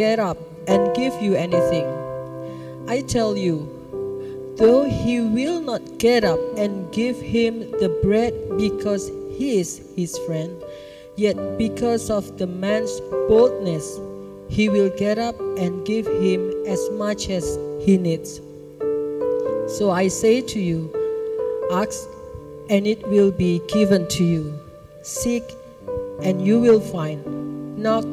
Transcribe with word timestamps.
get 0.00 0.18
up 0.18 0.38
and 0.66 0.96
give 0.96 1.12
you 1.20 1.34
anything. 1.34 1.84
I 2.88 3.02
tell 3.02 3.36
you, 3.36 3.68
though 4.56 4.84
he 4.88 5.20
will 5.20 5.60
not 5.60 5.98
get 5.98 6.24
up 6.24 6.40
and 6.56 6.90
give 6.90 7.20
him 7.20 7.70
the 7.82 7.90
bread 8.02 8.32
because 8.56 9.08
he 9.36 9.60
is 9.60 9.82
his 9.96 10.16
friend, 10.24 10.56
yet 11.16 11.36
because 11.58 12.08
of 12.08 12.38
the 12.38 12.46
man's 12.46 12.98
boldness, 13.28 14.00
he 14.48 14.70
will 14.70 14.88
get 14.96 15.18
up 15.18 15.38
and 15.58 15.84
give 15.84 16.06
him 16.06 16.50
as 16.66 16.80
much 16.92 17.28
as 17.28 17.58
he 17.84 17.98
needs. 17.98 18.40
So 19.76 19.90
I 19.90 20.08
say 20.08 20.40
to 20.40 20.58
you, 20.58 20.88
ask 21.72 22.08
and 22.70 22.86
it 22.86 23.06
will 23.06 23.32
be 23.32 23.60
given 23.68 24.08
to 24.16 24.24
you. 24.24 24.58
Seek 25.02 25.44
and 26.22 26.40
you 26.40 26.58
will 26.58 26.80
find. 26.80 27.20
Knock 27.76 28.08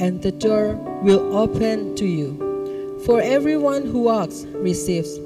and 0.00 0.22
the 0.22 0.32
door 0.32 0.80
will 1.02 1.36
open 1.36 1.94
to 1.96 2.06
you. 2.06 3.00
For 3.06 3.20
everyone 3.20 3.86
who 3.86 4.10
asks 4.10 4.44
receives. 4.52 5.18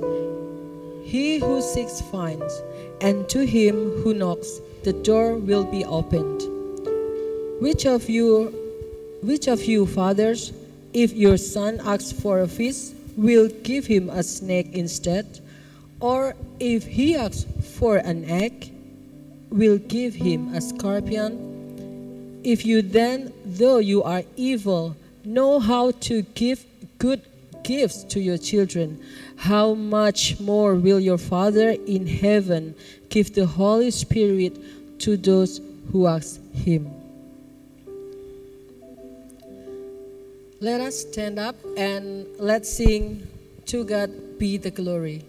He 1.05 1.39
who 1.39 1.61
seeks 1.61 2.01
finds, 2.01 2.63
and 3.01 3.29
to 3.29 3.45
him 3.45 3.91
who 4.03 4.15
knocks 4.15 4.61
the 4.85 4.93
door 4.93 5.35
will 5.35 5.65
be 5.65 5.85
opened. 5.85 6.43
Which 7.61 7.87
of 7.87 8.09
you 8.09 8.53
which 9.23 9.49
of 9.49 9.65
you 9.65 9.87
fathers 9.87 10.53
if 10.93 11.15
your 11.15 11.39
son 11.39 11.81
asks 11.83 12.13
for 12.13 12.41
a 12.41 12.49
fish 12.49 12.91
will 13.17 13.49
give 13.63 13.87
him 13.87 14.11
a 14.11 14.23
snake 14.23 14.73
instead? 14.73 15.41
Or 16.01 16.37
if 16.61 16.85
he 16.87 17.17
asks 17.17 17.47
for 17.79 17.97
an 17.97 18.25
egg, 18.29 18.71
will 19.51 19.79
give 19.79 20.15
him 20.15 20.55
a 20.55 20.61
scorpion? 20.61 22.41
If 22.45 22.67
you 22.67 22.83
then, 22.83 23.33
though 23.47 23.79
you 23.79 24.03
are 24.03 24.23
evil, 24.37 24.97
know 25.25 25.61
how 25.61 25.93
to 26.09 26.23
give 26.35 26.65
good 26.99 27.23
gifts 27.63 28.05
to 28.05 28.21
your 28.21 28.39
children, 28.39 29.01
how 29.37 29.75
much 29.75 30.39
more 30.41 30.75
will 30.75 31.01
your 31.01 31.19
Father 31.19 31.71
in 31.71 32.07
heaven 32.07 32.75
give 33.09 33.35
the 33.35 33.47
Holy 33.47 33.91
Spirit 33.91 34.57
to 35.01 35.17
those 35.17 35.61
who 35.91 36.07
ask 36.07 36.41
him? 36.53 36.91
Let 40.61 40.81
us 40.81 41.01
stand 41.01 41.39
up 41.39 41.57
and 41.77 42.27
let's 42.39 42.71
sing 42.71 43.27
To 43.67 43.83
God 43.83 44.39
be 44.39 44.59
the 44.59 44.71
glory. 44.71 45.25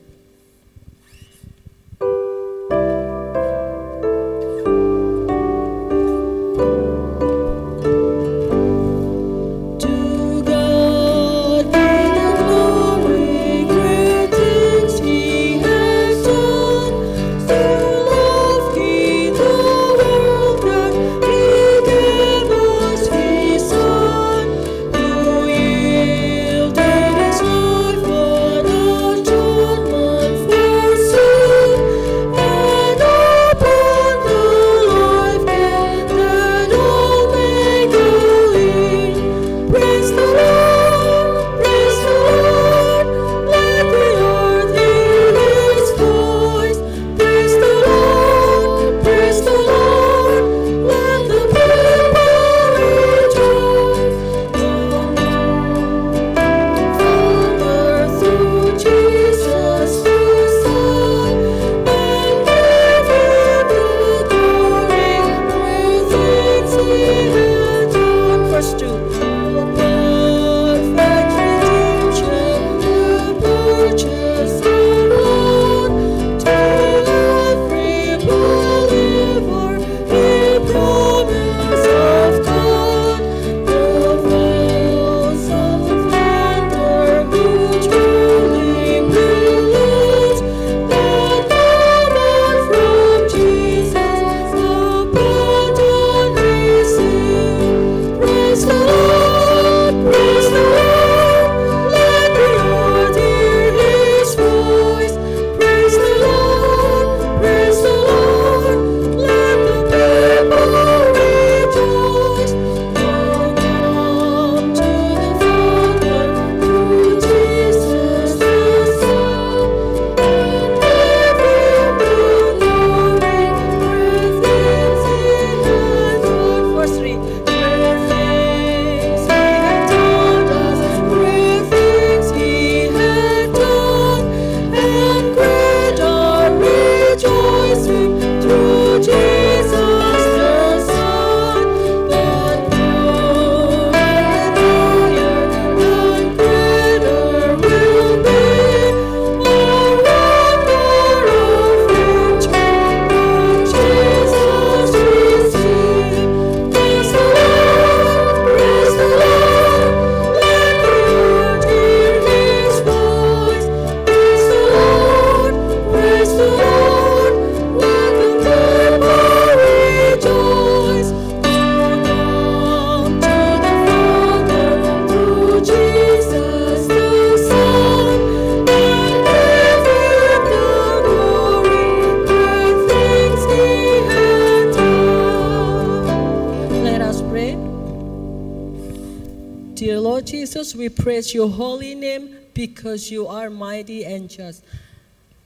Praise 191.05 191.35
your 191.35 191.47
holy 191.47 191.93
name 191.93 192.35
because 192.55 193.11
you 193.11 193.27
are 193.27 193.47
mighty 193.47 194.03
and 194.03 194.27
just. 194.27 194.63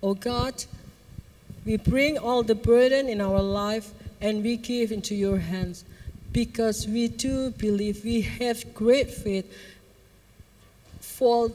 O 0.02 0.14
God, 0.14 0.54
we 1.66 1.76
bring 1.76 2.18
all 2.18 2.44
the 2.44 2.56
burden 2.56 3.10
in 3.10 3.20
our 3.20 3.42
life 3.42 3.92
and 4.22 4.42
we 4.42 4.56
give 4.56 4.90
into 4.90 5.14
your 5.14 5.38
hands 5.38 5.84
because 6.32 6.88
we 6.88 7.10
do 7.10 7.50
believe 7.50 8.06
we 8.06 8.22
have 8.22 8.74
great 8.74 9.12
faith 9.12 9.54
for 11.02 11.52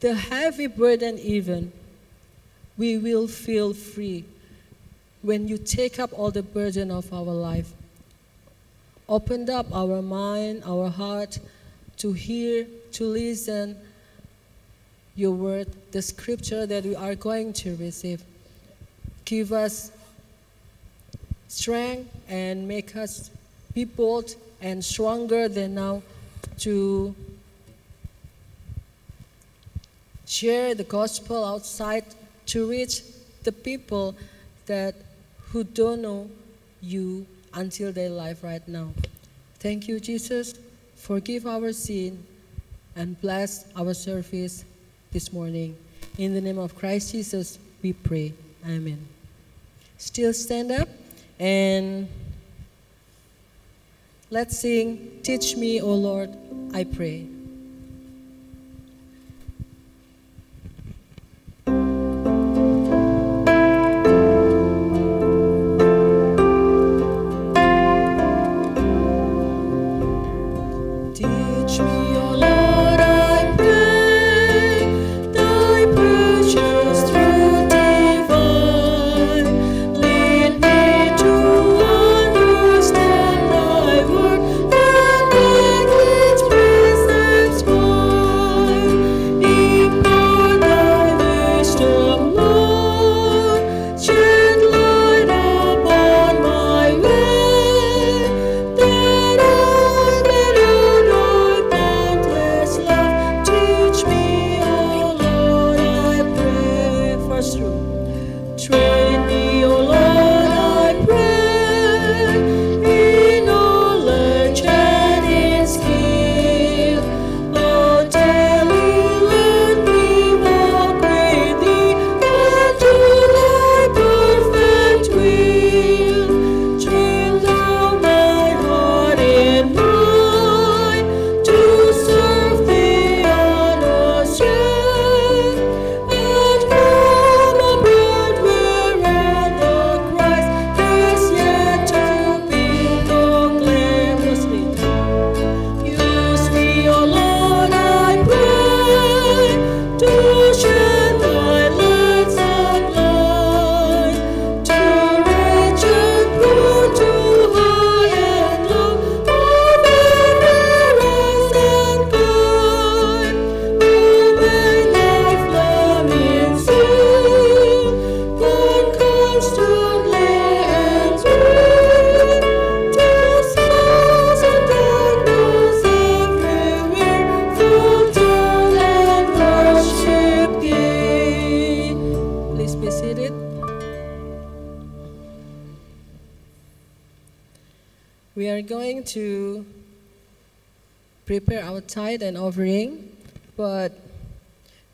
the 0.00 0.12
heavy 0.12 0.66
burden 0.66 1.16
even 1.20 1.70
we 2.76 2.98
will 2.98 3.28
feel 3.28 3.72
free 3.72 4.24
when 5.22 5.46
you 5.46 5.58
take 5.58 6.00
up 6.00 6.10
all 6.12 6.32
the 6.32 6.42
burden 6.42 6.90
of 6.90 7.12
our 7.12 7.22
life 7.22 7.72
opened 9.08 9.48
up 9.48 9.72
our 9.72 10.02
mind 10.02 10.60
our 10.66 10.90
heart 10.90 11.38
to 11.98 12.12
hear, 12.12 12.66
to 12.96 13.04
listen 13.04 13.76
your 15.16 15.32
word, 15.32 15.68
the 15.92 16.00
scripture 16.00 16.66
that 16.66 16.84
we 16.84 16.96
are 16.96 17.14
going 17.14 17.52
to 17.52 17.76
receive. 17.76 18.22
Give 19.26 19.52
us 19.52 19.92
strength 21.48 22.08
and 22.28 22.66
make 22.66 22.96
us 22.96 23.30
be 23.74 23.84
bold 23.84 24.34
and 24.62 24.82
stronger 24.82 25.46
than 25.48 25.74
now 25.74 26.02
to 26.60 27.14
share 30.26 30.74
the 30.74 30.84
gospel 30.84 31.44
outside 31.44 32.04
to 32.46 32.68
reach 32.68 33.02
the 33.44 33.52
people 33.52 34.14
that 34.64 34.94
who 35.50 35.64
don't 35.64 36.00
know 36.00 36.30
you 36.80 37.26
until 37.52 37.92
their 37.92 38.10
life 38.10 38.42
right 38.42 38.66
now. 38.66 38.88
Thank 39.58 39.86
you, 39.86 40.00
Jesus. 40.00 40.54
Forgive 40.94 41.46
our 41.46 41.72
sin 41.72 42.24
and 42.96 43.20
bless 43.20 43.66
our 43.76 43.94
service 43.94 44.64
this 45.12 45.32
morning. 45.32 45.76
In 46.18 46.32
the 46.34 46.40
name 46.40 46.58
of 46.58 46.74
Christ 46.74 47.12
Jesus, 47.12 47.58
we 47.82 47.92
pray. 47.92 48.32
Amen. 48.66 48.98
Still 49.98 50.32
stand 50.32 50.72
up 50.72 50.88
and 51.38 52.08
let's 54.30 54.58
sing, 54.58 55.20
Teach 55.22 55.56
me, 55.56 55.80
O 55.80 55.94
Lord, 55.94 56.34
I 56.74 56.84
pray. 56.84 57.35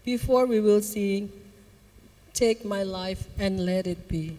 Before 0.04 0.46
we 0.46 0.60
will 0.60 0.82
sing, 0.82 1.30
Take 2.34 2.64
my 2.64 2.82
life 2.82 3.28
and 3.38 3.66
let 3.66 3.86
it 3.86 4.08
be. 4.08 4.38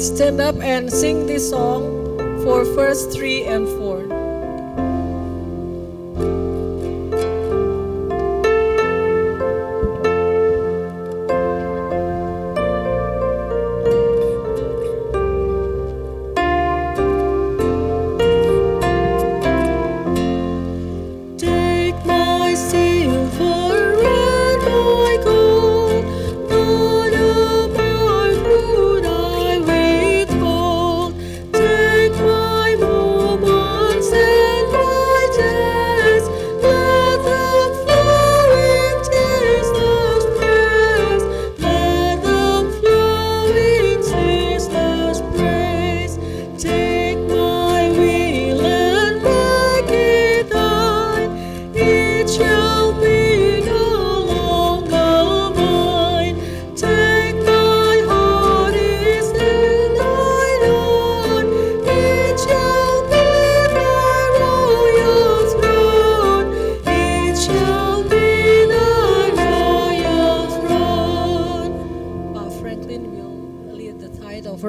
Stand 0.00 0.40
up 0.40 0.56
and 0.62 0.90
sing 0.90 1.26
this 1.26 1.50
song 1.50 1.82
for 2.42 2.64
verse 2.64 3.04
3 3.14 3.44
and 3.44 3.66
4. 3.68 3.79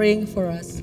Offering 0.02 0.26
for 0.26 0.48
us. 0.50 0.82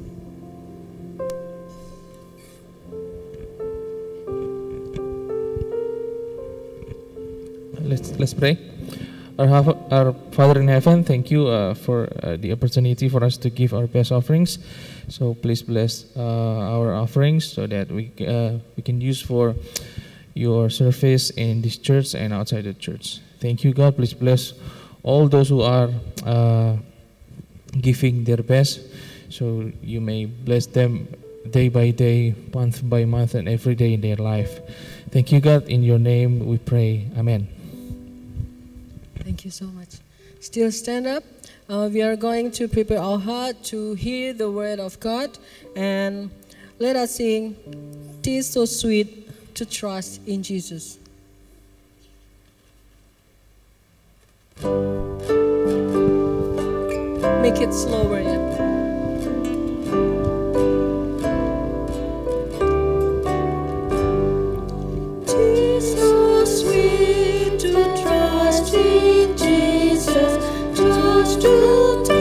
Let's 7.83 8.13
let's 8.19 8.35
pray. 8.35 8.59
Our, 9.39 9.75
our 9.91 10.15
Father 10.33 10.61
in 10.61 10.69
heaven, 10.69 11.05
thank 11.05 11.31
you 11.31 11.47
uh, 11.47 11.75
for 11.75 12.09
uh, 12.23 12.37
the 12.37 12.53
opportunity 12.53 13.09
for 13.09 13.23
us 13.25 13.37
to 13.39 13.51
give 13.51 13.73
our 13.73 13.87
best 13.87 14.11
offerings. 14.11 14.59
So 15.09 15.35
please 15.35 15.63
bless 15.63 16.05
uh, 16.17 16.75
our 16.75 16.95
offerings 16.95 17.47
so 17.47 17.67
that 17.67 17.91
we 17.91 18.13
uh, 18.23 18.59
we 18.77 18.83
can 18.83 19.01
use 19.01 19.23
for 19.23 19.55
your 20.35 20.71
service 20.71 21.31
in 21.31 21.63
this 21.63 21.79
church 21.79 22.15
and 22.15 22.33
outside 22.33 22.65
the 22.65 22.75
church. 22.75 23.21
Thank 23.41 23.65
you, 23.65 23.73
God. 23.73 23.97
Please 23.97 24.15
bless 24.15 24.55
all 25.03 25.29
those 25.29 25.49
who 25.49 25.63
are 25.63 25.91
uh, 26.27 26.77
giving 27.81 28.25
their 28.25 28.43
best, 28.43 28.81
so 29.29 29.71
you 29.83 30.01
may 30.01 30.27
bless 30.27 30.67
them 30.67 31.09
day 31.51 31.69
by 31.69 31.91
day, 31.91 32.35
month 32.55 32.89
by 32.89 33.05
month, 33.05 33.35
and 33.35 33.49
every 33.49 33.75
day 33.75 33.95
in 33.95 34.01
their 34.01 34.17
life. 34.17 34.61
Thank 35.11 35.33
you, 35.33 35.41
God. 35.41 35.69
In 35.69 35.83
your 35.83 35.99
name 35.99 36.47
we 36.47 36.59
pray. 36.59 37.09
Amen. 37.17 37.49
Thank 39.21 39.45
you 39.45 39.51
so 39.51 39.67
much. 39.67 39.97
Still 40.41 40.71
stand 40.73 41.07
up. 41.07 41.25
Uh, 41.69 41.89
we 41.93 42.01
are 42.03 42.17
going 42.17 42.51
to 42.53 42.69
prepare 42.69 43.01
our 43.01 43.19
heart 43.19 43.63
to 43.65 43.95
hear 43.95 44.33
the 44.33 44.51
word 44.51 44.81
of 44.81 44.99
God 45.01 45.37
and 45.77 46.31
let 46.79 46.97
us 46.97 47.17
sing. 47.17 47.57
Tis 48.23 48.51
so 48.51 48.65
sweet 48.65 49.55
to 49.55 49.67
trust 49.67 50.21
in 50.27 50.43
Jesus. 50.43 50.99
Make 57.43 57.61
it 57.61 57.73
slower, 57.73 58.21
yeah. 58.21 58.48
Trust 68.59 68.75
Jesus, 69.39 70.35
just 70.75 71.41
to 71.43 72.18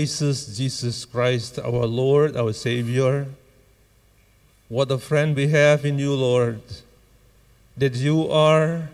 praises 0.00 0.56
Jesus 0.56 1.04
Christ, 1.04 1.58
our 1.58 1.84
Lord, 1.84 2.34
our 2.34 2.54
Savior. 2.54 3.26
What 4.70 4.90
a 4.90 4.96
friend 4.96 5.36
we 5.36 5.48
have 5.48 5.84
in 5.84 5.98
you, 5.98 6.14
Lord, 6.14 6.62
that 7.76 7.94
you 7.96 8.30
are 8.30 8.88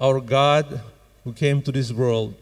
our 0.00 0.20
God 0.20 0.80
who 1.22 1.32
came 1.32 1.62
to 1.62 1.70
this 1.70 1.92
world 1.92 2.34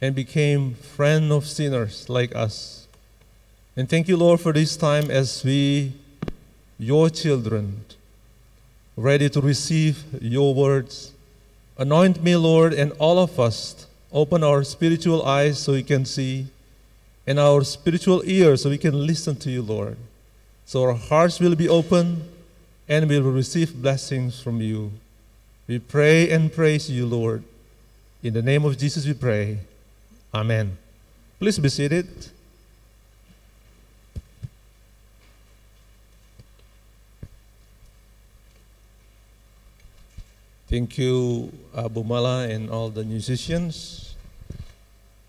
and 0.00 0.12
became 0.12 0.74
friend 0.74 1.30
of 1.30 1.46
sinners 1.46 2.08
like 2.08 2.34
us. 2.34 2.88
And 3.76 3.88
thank 3.88 4.08
you, 4.08 4.16
Lord, 4.16 4.40
for 4.40 4.52
this 4.52 4.76
time 4.76 5.12
as 5.12 5.44
we, 5.44 5.92
your 6.76 7.08
children, 7.08 7.84
ready 8.96 9.28
to 9.30 9.40
receive 9.40 10.02
your 10.20 10.54
words. 10.56 11.12
Anoint 11.78 12.20
me, 12.20 12.34
Lord, 12.34 12.72
and 12.72 12.90
all 12.98 13.20
of 13.20 13.38
us. 13.38 13.86
Open 14.12 14.42
our 14.42 14.64
spiritual 14.64 15.24
eyes 15.24 15.58
so 15.58 15.72
we 15.72 15.82
can 15.82 16.04
see, 16.04 16.46
and 17.26 17.38
our 17.38 17.62
spiritual 17.62 18.22
ears 18.24 18.62
so 18.62 18.70
we 18.70 18.78
can 18.78 19.06
listen 19.06 19.36
to 19.36 19.50
you, 19.50 19.62
Lord. 19.62 19.96
So 20.66 20.82
our 20.82 20.94
hearts 20.94 21.38
will 21.38 21.54
be 21.54 21.68
open 21.68 22.22
and 22.88 23.08
we 23.08 23.20
will 23.20 23.30
receive 23.30 23.80
blessings 23.80 24.40
from 24.40 24.60
you. 24.60 24.90
We 25.68 25.78
pray 25.78 26.30
and 26.30 26.52
praise 26.52 26.90
you, 26.90 27.06
Lord. 27.06 27.44
In 28.22 28.34
the 28.34 28.42
name 28.42 28.64
of 28.64 28.76
Jesus, 28.76 29.06
we 29.06 29.14
pray. 29.14 29.58
Amen. 30.34 30.76
Please 31.38 31.58
be 31.58 31.68
seated. 31.68 32.08
Thank 40.70 40.98
you, 40.98 41.50
Abu 41.76 42.04
Mala, 42.04 42.46
and 42.46 42.70
all 42.70 42.90
the 42.90 43.02
musicians. 43.02 44.14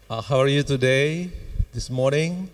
Uh, 0.08 0.22
how 0.22 0.38
are 0.38 0.48
you 0.48 0.62
today, 0.62 1.32
this 1.74 1.90
morning? 1.90 2.48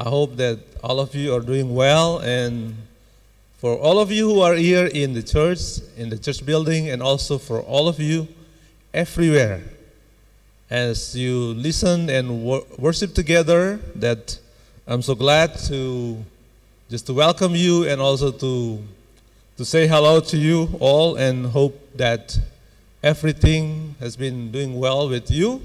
I 0.00 0.08
hope 0.08 0.34
that 0.34 0.58
all 0.82 0.98
of 0.98 1.14
you 1.14 1.32
are 1.32 1.38
doing 1.38 1.72
well, 1.72 2.18
and 2.18 2.74
for 3.58 3.78
all 3.78 4.00
of 4.00 4.10
you 4.10 4.28
who 4.28 4.40
are 4.40 4.56
here 4.56 4.86
in 4.86 5.14
the 5.14 5.22
church, 5.22 5.78
in 5.96 6.08
the 6.08 6.18
church 6.18 6.44
building, 6.44 6.90
and 6.90 7.04
also 7.04 7.38
for 7.38 7.60
all 7.60 7.86
of 7.86 8.00
you 8.00 8.26
everywhere, 8.92 9.62
as 10.68 11.14
you 11.14 11.54
listen 11.54 12.10
and 12.10 12.42
wor- 12.42 12.66
worship 12.78 13.14
together, 13.14 13.78
that 13.94 14.40
I'm 14.88 15.02
so 15.02 15.14
glad 15.14 15.56
to 15.68 16.18
just 16.90 17.06
to 17.06 17.14
welcome 17.14 17.54
you 17.54 17.86
and 17.86 18.00
also 18.00 18.32
to 18.32 18.82
to 19.56 19.64
say 19.64 19.86
hello 19.86 20.20
to 20.20 20.36
you 20.36 20.68
all 20.80 21.16
and 21.16 21.46
hope 21.46 21.80
that 21.94 22.38
everything 23.02 23.94
has 23.98 24.14
been 24.14 24.52
doing 24.52 24.78
well 24.78 25.08
with 25.08 25.30
you 25.30 25.62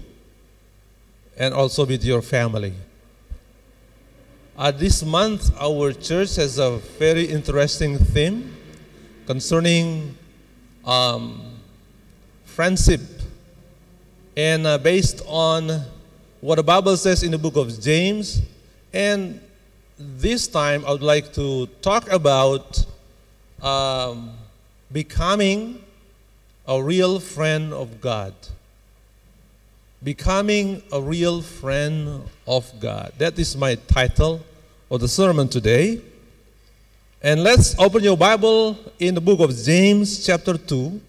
and 1.37 1.53
also 1.53 1.85
with 1.85 2.01
your 2.01 2.21
family. 2.21 2.73
Uh, 4.57 4.71
this 4.71 5.03
month, 5.03 5.51
our 5.59 5.91
church 5.91 6.37
has 6.37 6.57
a 6.57 6.77
very 6.99 7.25
interesting 7.25 7.97
theme 7.97 8.55
concerning 9.25 10.17
um, 10.85 11.41
friendship. 12.45 13.01
And 14.37 14.65
uh, 14.65 14.77
based 14.77 15.21
on 15.27 15.83
what 16.39 16.55
the 16.55 16.63
Bible 16.63 16.95
says 16.95 17.23
in 17.23 17.31
the 17.31 17.37
book 17.37 17.57
of 17.57 17.77
James, 17.81 18.41
and 18.93 19.41
this 19.97 20.47
time 20.47 20.85
I 20.85 20.91
would 20.91 21.03
like 21.03 21.33
to 21.33 21.65
talk 21.81 22.09
about 22.09 22.85
um, 23.61 24.31
becoming 24.91 25.83
a 26.67 26.81
real 26.81 27.19
friend 27.19 27.73
of 27.73 28.01
God. 28.01 28.33
Becoming 30.03 30.81
a 30.91 31.01
real 31.01 31.41
friend 31.41 32.23
of 32.47 32.71
God. 32.79 33.13
That 33.17 33.37
is 33.37 33.55
my 33.55 33.75
title 33.75 34.43
of 34.89 35.01
the 35.01 35.07
sermon 35.07 35.47
today. 35.47 36.01
And 37.21 37.43
let's 37.43 37.77
open 37.77 38.03
your 38.03 38.17
Bible 38.17 38.77
in 38.99 39.13
the 39.13 39.21
book 39.21 39.39
of 39.39 39.55
James, 39.55 40.25
chapter 40.25 40.57
2. 40.57 40.99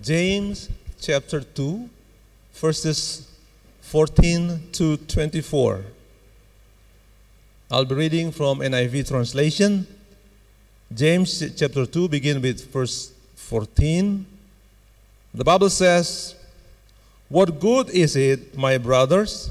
James, 0.00 0.70
chapter 1.00 1.40
2, 1.40 1.90
verses 2.54 3.28
14 3.80 4.70
to 4.72 4.96
24. 4.96 5.82
I'll 7.70 7.84
be 7.84 7.94
reading 7.94 8.30
from 8.30 8.60
NIV 8.60 9.08
translation. 9.08 9.86
James 10.94 11.42
chapter 11.56 11.86
2, 11.86 12.08
begin 12.08 12.42
with 12.42 12.70
verse 12.70 13.12
14. 13.36 14.26
The 15.32 15.44
Bible 15.44 15.70
says, 15.70 16.34
What 17.28 17.60
good 17.60 17.88
is 17.90 18.14
it, 18.14 18.58
my 18.58 18.76
brothers, 18.76 19.50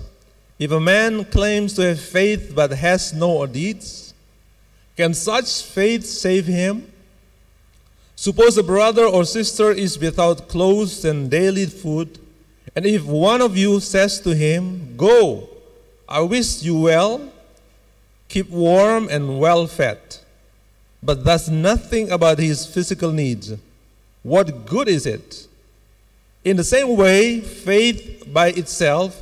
if 0.59 0.71
a 0.71 0.79
man 0.79 1.25
claims 1.25 1.73
to 1.75 1.81
have 1.83 1.99
faith 1.99 2.51
but 2.53 2.71
has 2.71 3.13
no 3.13 3.47
deeds? 3.47 4.13
Can 4.95 5.15
such 5.15 5.63
faith 5.63 6.05
save 6.05 6.45
him? 6.45 6.91
Suppose 8.15 8.57
a 8.57 8.63
brother 8.63 9.05
or 9.05 9.25
sister 9.25 9.71
is 9.71 9.97
without 9.97 10.47
clothes 10.47 11.05
and 11.05 11.31
daily 11.31 11.65
food, 11.65 12.19
and 12.75 12.85
if 12.85 13.03
one 13.03 13.41
of 13.41 13.57
you 13.57 13.79
says 13.79 14.19
to 14.21 14.35
him, 14.35 14.95
Go, 14.95 15.49
I 16.07 16.19
wish 16.21 16.61
you 16.61 16.81
well, 16.81 17.31
keep 18.27 18.49
warm 18.49 19.07
and 19.09 19.39
well 19.39 19.65
fed 19.65 20.20
but 21.03 21.23
does 21.23 21.49
nothing 21.49 22.11
about 22.11 22.37
his 22.39 22.65
physical 22.65 23.11
needs, 23.11 23.53
what 24.23 24.65
good 24.65 24.87
is 24.87 25.05
it? 25.05 25.47
In 26.43 26.57
the 26.57 26.63
same 26.63 26.95
way, 26.95 27.41
faith 27.41 28.31
by 28.31 28.49
itself, 28.49 29.21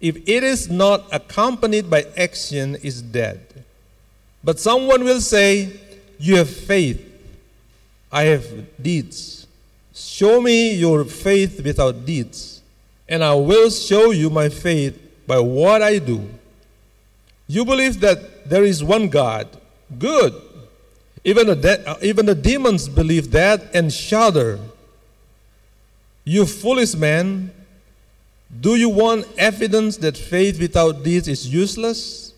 if 0.00 0.16
it 0.28 0.42
is 0.42 0.68
not 0.68 1.04
accompanied 1.12 1.88
by 1.88 2.06
action, 2.16 2.76
is 2.76 3.00
dead. 3.00 3.40
But 4.42 4.58
someone 4.58 5.04
will 5.04 5.20
say, 5.20 5.80
You 6.18 6.36
have 6.36 6.50
faith, 6.50 7.00
I 8.10 8.24
have 8.24 8.82
deeds. 8.82 9.46
Show 9.94 10.40
me 10.40 10.74
your 10.74 11.04
faith 11.04 11.62
without 11.62 12.04
deeds, 12.04 12.62
and 13.08 13.22
I 13.22 13.34
will 13.34 13.70
show 13.70 14.10
you 14.10 14.30
my 14.30 14.48
faith 14.48 14.98
by 15.26 15.38
what 15.38 15.82
I 15.82 15.98
do. 15.98 16.28
You 17.46 17.64
believe 17.64 18.00
that 18.00 18.48
there 18.48 18.64
is 18.64 18.82
one 18.82 19.08
God. 19.08 19.46
Good. 19.98 20.34
Even 21.24 21.46
the, 21.46 21.56
de- 21.56 21.88
uh, 21.88 21.96
even 22.02 22.26
the 22.26 22.34
demons 22.34 22.88
believe 22.88 23.30
that 23.30 23.74
and 23.74 23.92
shudder. 23.92 24.58
You 26.24 26.46
foolish 26.46 26.94
man, 26.94 27.52
do 28.60 28.74
you 28.74 28.88
want 28.88 29.26
evidence 29.38 29.96
that 29.98 30.16
faith 30.16 30.58
without 30.58 31.02
deeds 31.04 31.28
is 31.28 31.52
useless? 31.52 32.34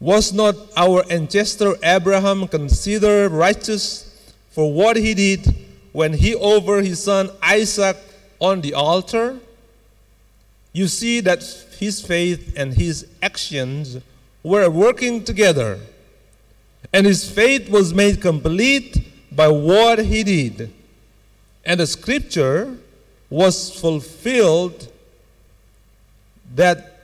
Was 0.00 0.32
not 0.32 0.56
our 0.76 1.04
ancestor 1.10 1.74
Abraham 1.82 2.48
considered 2.48 3.32
righteous 3.32 4.12
for 4.50 4.72
what 4.72 4.96
he 4.96 5.14
did 5.14 5.54
when 5.92 6.12
he 6.12 6.34
offered 6.34 6.84
his 6.84 7.02
son 7.02 7.30
Isaac 7.42 7.96
on 8.38 8.60
the 8.62 8.74
altar? 8.74 9.38
You 10.72 10.88
see 10.88 11.20
that 11.20 11.42
his 11.78 12.00
faith 12.00 12.54
and 12.56 12.74
his 12.74 13.06
actions 13.22 13.98
were 14.42 14.68
working 14.68 15.24
together 15.24 15.78
and 16.92 17.06
his 17.06 17.28
faith 17.30 17.68
was 17.68 17.92
made 17.92 18.20
complete 18.20 19.06
by 19.32 19.48
what 19.48 19.98
he 19.98 20.22
did. 20.22 20.72
And 21.64 21.80
the 21.80 21.86
scripture 21.86 22.76
was 23.28 23.78
fulfilled 23.78 24.90
that 26.54 27.00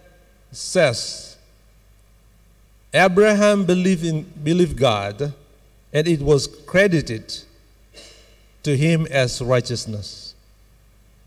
says, 0.53 1.37
Abraham 2.95 3.65
believed, 3.65 4.05
in, 4.05 4.23
believed 4.23 4.77
God, 4.77 5.33
and 5.93 6.09
it 6.09 6.21
was 6.21 6.47
credited 6.47 7.39
to 8.63 8.77
him 8.77 9.07
as 9.11 9.43
righteousness. 9.43 10.35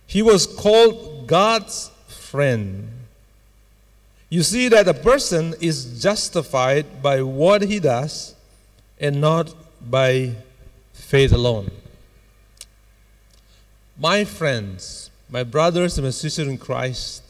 He 0.08 0.22
was 0.22 0.46
called 0.46 1.28
God's 1.28 1.92
friend. 2.08 2.90
You 4.30 4.44
see 4.44 4.70
that 4.70 4.88
a 4.88 4.94
person 4.94 5.56
is 5.60 6.02
justified 6.02 7.02
by 7.02 7.22
what 7.22 7.64
he 7.64 7.80
does 7.80 8.36
and 9.00 9.20
not 9.20 9.54
by 9.90 10.34
faith 10.94 11.32
alone. 11.32 11.72
My 13.98 14.26
friends, 14.26 15.10
my 15.30 15.44
brothers 15.44 15.98
and 15.98 16.06
my 16.06 16.12
sisters 16.12 16.48
in 16.48 16.58
Christ, 16.58 17.24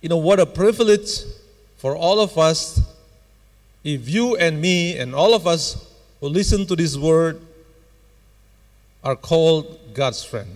you 0.00 0.08
know 0.08 0.16
what 0.16 0.38
a 0.38 0.46
privilege 0.46 1.22
for 1.76 1.96
all 1.96 2.20
of 2.20 2.38
us 2.38 2.80
if 3.82 4.08
you 4.08 4.36
and 4.36 4.60
me 4.60 4.96
and 4.98 5.14
all 5.14 5.34
of 5.34 5.46
us 5.46 5.90
who 6.20 6.28
listen 6.28 6.66
to 6.66 6.76
this 6.76 6.96
word 6.96 7.40
are 9.02 9.16
called 9.16 9.78
God's 9.92 10.24
friend. 10.24 10.50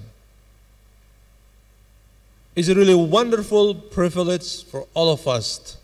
It's 2.56 2.68
a 2.68 2.74
really 2.74 2.94
wonderful 2.94 3.74
privilege 3.74 4.64
for 4.64 4.86
all 4.94 5.12
of 5.12 5.28
us 5.28 5.76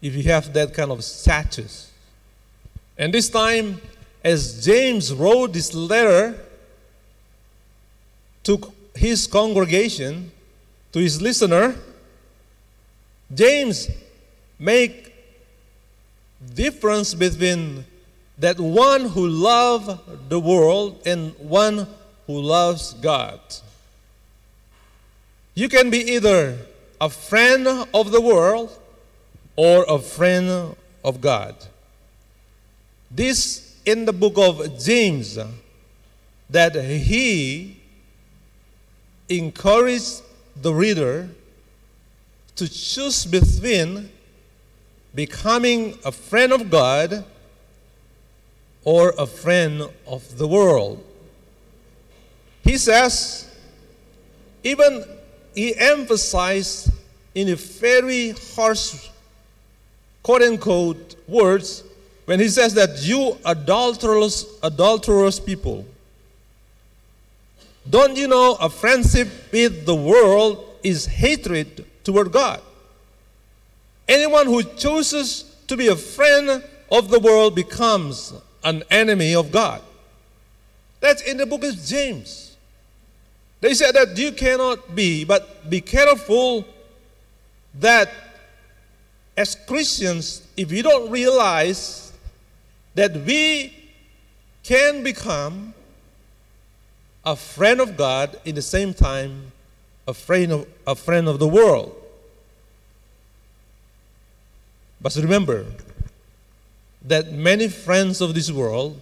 if 0.00 0.14
you 0.14 0.22
have 0.24 0.52
that 0.54 0.72
kind 0.72 0.90
of 0.90 1.04
status. 1.04 1.85
And 2.98 3.12
this 3.12 3.28
time, 3.28 3.80
as 4.24 4.64
James 4.64 5.12
wrote 5.12 5.52
this 5.52 5.74
letter 5.74 6.34
to 8.44 8.72
his 8.94 9.26
congregation, 9.26 10.32
to 10.92 10.98
his 10.98 11.20
listener, 11.20 11.76
James 13.32 13.90
make 14.58 15.12
difference 16.54 17.14
between 17.14 17.84
that 18.38 18.58
one 18.58 19.06
who 19.06 19.26
love 19.26 20.28
the 20.28 20.38
world 20.38 21.00
and 21.06 21.36
one 21.38 21.86
who 22.26 22.40
loves 22.40 22.94
God. 22.94 23.40
You 25.54 25.68
can 25.68 25.90
be 25.90 25.98
either 26.12 26.58
a 27.00 27.08
friend 27.08 27.66
of 27.92 28.10
the 28.10 28.20
world 28.20 28.78
or 29.56 29.84
a 29.88 29.98
friend 29.98 30.76
of 31.04 31.20
God. 31.20 31.54
This 33.10 33.76
in 33.84 34.04
the 34.04 34.12
book 34.12 34.34
of 34.36 34.78
James 34.82 35.38
that 36.50 36.74
he 36.74 37.80
encouraged 39.28 40.22
the 40.60 40.72
reader 40.72 41.28
to 42.56 42.68
choose 42.68 43.26
between 43.26 44.10
becoming 45.14 45.98
a 46.04 46.12
friend 46.12 46.52
of 46.52 46.70
God 46.70 47.24
or 48.84 49.14
a 49.18 49.26
friend 49.26 49.82
of 50.06 50.38
the 50.38 50.46
world. 50.46 51.04
He 52.62 52.78
says, 52.78 53.48
even 54.64 55.04
he 55.54 55.76
emphasized 55.76 56.90
in 57.34 57.48
a 57.48 57.56
very 57.56 58.30
harsh, 58.54 59.08
quote 60.22 60.42
unquote, 60.42 61.16
words 61.28 61.82
when 62.26 62.40
he 62.40 62.48
says 62.48 62.74
that 62.74 63.02
you 63.02 63.38
adulterous, 63.44 64.44
adulterous 64.62 65.40
people, 65.40 65.86
don't 67.88 68.16
you 68.16 68.26
know 68.26 68.56
a 68.60 68.68
friendship 68.68 69.28
with 69.52 69.86
the 69.86 69.94
world 69.94 70.64
is 70.82 71.06
hatred 71.06 71.84
toward 72.04 72.32
God? 72.32 72.60
Anyone 74.08 74.46
who 74.46 74.62
chooses 74.62 75.56
to 75.68 75.76
be 75.76 75.88
a 75.88 75.96
friend 75.96 76.62
of 76.90 77.10
the 77.10 77.20
world 77.20 77.54
becomes 77.54 78.32
an 78.62 78.82
enemy 78.90 79.34
of 79.34 79.52
God. 79.52 79.80
That's 81.00 81.22
in 81.22 81.36
the 81.36 81.46
book 81.46 81.62
of 81.62 81.76
James. 81.84 82.56
They 83.60 83.74
said 83.74 83.94
that 83.94 84.16
you 84.18 84.32
cannot 84.32 84.94
be, 84.94 85.24
but 85.24 85.68
be 85.70 85.80
careful 85.80 86.64
that 87.78 88.10
as 89.36 89.54
Christians, 89.54 90.46
if 90.56 90.72
you 90.72 90.82
don't 90.82 91.10
realize 91.10 92.05
that 92.96 93.14
we 93.24 93.72
can 94.64 95.04
become 95.04 95.74
a 97.24 97.36
friend 97.36 97.80
of 97.80 97.96
God 97.96 98.40
in 98.44 98.54
the 98.54 98.62
same 98.62 98.92
time 98.92 99.52
a 100.08 100.14
friend 100.14 100.52
of, 100.52 100.66
a 100.86 100.94
friend 100.94 101.28
of 101.28 101.38
the 101.38 101.48
world. 101.48 101.94
But 105.00 105.14
remember 105.16 105.66
that 107.02 107.32
many 107.32 107.68
friends 107.68 108.20
of 108.20 108.34
this 108.34 108.50
world 108.50 109.00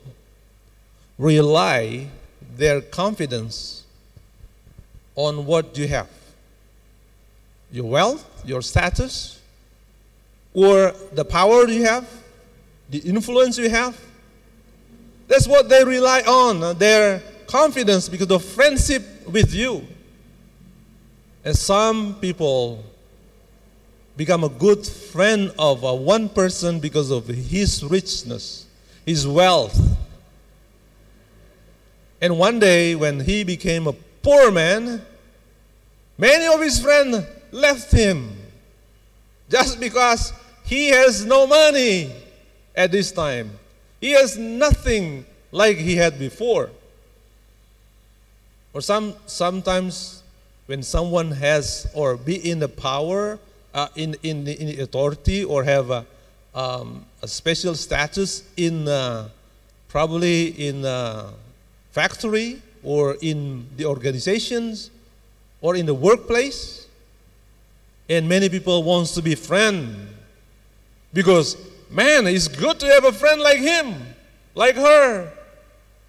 rely 1.18 2.09
their 2.57 2.80
confidence 2.80 3.85
on 5.14 5.46
what 5.46 5.78
you 5.78 5.87
have 5.88 6.09
your 7.70 7.87
wealth, 7.87 8.42
your 8.44 8.62
status, 8.62 9.40
or 10.52 10.94
the 11.12 11.24
power 11.24 11.66
you 11.68 11.83
have, 11.85 12.09
the 12.90 12.99
influence 12.99 13.59
you 13.59 13.68
have. 13.70 13.99
That's 15.27 15.49
what 15.49 15.68
they 15.68 15.85
rely 15.85 16.20
on, 16.20 16.79
their 16.79 17.23
confidence 17.47 18.09
because 18.09 18.31
of 18.31 18.44
friendship 18.44 19.03
with 19.27 19.55
you. 19.55 19.87
And 21.44 21.57
some 21.57 22.16
people 22.20 22.85
become 24.16 24.44
a 24.44 24.49
good 24.49 24.87
friend 24.87 25.53
of 25.59 25.85
uh, 25.85 25.92
one 25.94 26.29
person 26.29 26.79
because 26.81 27.11
of 27.11 27.27
his 27.27 27.83
richness, 27.85 28.66
his 29.05 29.27
wealth. 29.27 29.79
And 32.20 32.38
one 32.38 32.59
day, 32.59 32.94
when 32.94 33.20
he 33.20 33.44
became 33.44 33.87
a 33.87 33.92
poor 33.92 34.51
man, 34.51 35.03
many 36.16 36.47
of 36.47 36.61
his 36.61 36.81
friends 36.81 37.27
left 37.51 37.92
him 37.92 38.31
just 39.51 39.79
because 39.79 40.33
he 40.64 40.88
has 40.88 41.25
no 41.25 41.47
money 41.47 42.11
at 42.74 42.92
this 42.92 43.12
time. 43.12 43.50
He 44.00 44.10
has 44.12 44.37
nothing 44.37 45.24
like 45.52 45.76
he 45.76 45.96
had 45.96 46.18
before. 46.18 46.70
Or 48.72 48.80
some, 48.80 49.14
sometimes 49.26 50.22
when 50.66 50.82
someone 50.82 51.30
has 51.30 51.87
or 51.94 52.16
be 52.16 52.50
in 52.50 52.58
the 52.58 52.68
power 52.68 53.38
uh, 53.72 53.88
in, 53.94 54.16
in, 54.22 54.46
in 54.48 54.80
authority 54.80 55.44
or 55.44 55.64
have 55.64 55.90
a, 55.90 56.06
um, 56.54 57.04
a 57.22 57.28
special 57.28 57.74
status 57.74 58.42
in 58.56 58.88
uh, 58.88 59.28
probably 59.88 60.48
in 60.48 60.84
a 60.84 61.30
factory 61.92 62.60
or 62.82 63.16
in 63.22 63.66
the 63.76 63.84
organizations 63.84 64.90
or 65.60 65.76
in 65.76 65.87
the 65.87 65.94
workplace 65.94 66.87
and 68.08 68.28
many 68.28 68.48
people 68.48 68.82
wants 68.82 69.14
to 69.14 69.22
be 69.22 69.34
friend 69.34 70.08
because 71.12 71.56
man 71.94 72.26
it's 72.26 72.48
good 72.48 72.78
to 72.78 72.87
have 72.87 73.04
a 73.04 73.12
friend 73.12 73.40
like 73.40 73.59
him 73.59 73.94
like 74.54 74.74
her 74.74 75.33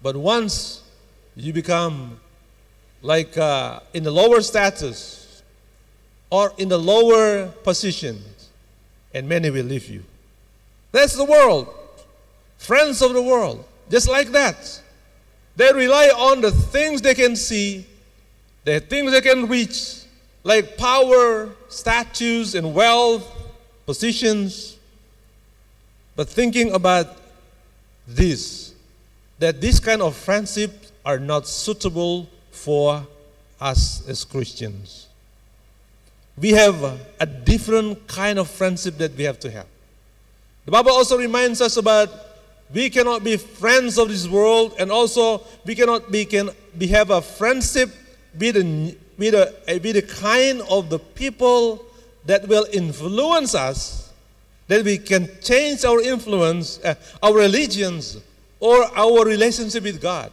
but 0.02 0.16
once 0.16 0.82
you 1.34 1.52
become 1.52 2.20
like 3.02 3.36
uh, 3.38 3.80
in 3.94 4.02
the 4.02 4.10
lower 4.10 4.40
status 4.40 5.42
or 6.30 6.52
in 6.58 6.68
the 6.68 6.78
lower 6.78 7.48
positions, 7.62 8.48
and 9.14 9.28
many 9.28 9.50
will 9.50 9.64
leave 9.64 9.88
you. 9.88 10.02
That's 10.92 11.14
the 11.14 11.24
world. 11.24 11.68
Friends 12.58 13.02
of 13.02 13.12
the 13.12 13.22
world, 13.22 13.64
just 13.90 14.08
like 14.08 14.28
that. 14.32 14.82
They 15.54 15.72
rely 15.72 16.08
on 16.08 16.40
the 16.40 16.50
things 16.50 17.00
they 17.00 17.14
can 17.14 17.36
see, 17.36 17.86
the 18.64 18.80
things 18.80 19.12
they 19.12 19.20
can 19.20 19.48
reach, 19.48 20.02
like 20.42 20.76
power, 20.76 21.50
statues, 21.68 22.54
and 22.54 22.74
wealth, 22.74 23.26
positions. 23.86 24.75
But 26.16 26.28
thinking 26.28 26.72
about 26.72 27.16
this, 28.06 28.74
that 29.38 29.60
this 29.60 29.78
kind 29.78 30.02
of 30.02 30.16
friendships 30.16 30.90
are 31.04 31.18
not 31.18 31.46
suitable 31.46 32.28
for 32.50 33.06
us 33.60 34.06
as 34.08 34.24
Christians 34.24 35.06
we 36.38 36.50
have 36.50 37.00
a 37.18 37.26
different 37.26 38.06
kind 38.06 38.38
of 38.38 38.48
friendship 38.48 38.98
that 38.98 39.16
we 39.16 39.24
have 39.24 39.40
to 39.40 39.50
have. 39.50 39.66
The 40.66 40.70
Bible 40.70 40.90
also 40.90 41.16
reminds 41.16 41.60
us 41.60 41.76
about 41.76 42.10
we 42.72 42.90
cannot 42.90 43.24
be 43.24 43.36
friends 43.36 43.96
of 43.96 44.08
this 44.08 44.28
world, 44.28 44.74
and 44.78 44.90
also 44.90 45.42
we 45.64 45.74
cannot 45.74 46.10
be 46.10 46.24
can 46.24 46.50
we 46.78 46.88
have 46.88 47.10
a 47.10 47.22
friendship 47.22 47.90
with 48.38 48.56
a, 48.56 48.96
with 49.16 49.34
a, 49.34 49.54
with 49.66 49.94
the 49.94 50.02
kind 50.02 50.60
of 50.68 50.90
the 50.90 50.98
people 50.98 51.84
that 52.26 52.46
will 52.48 52.66
influence 52.72 53.54
us, 53.54 54.05
that 54.68 54.84
we 54.84 54.98
can 54.98 55.28
change 55.42 55.84
our 55.84 56.00
influence, 56.00 56.80
uh, 56.84 56.94
our 57.22 57.34
religions, 57.34 58.18
or 58.60 58.84
our 58.96 59.24
relationship 59.24 59.84
with 59.84 60.00
God. 60.00 60.32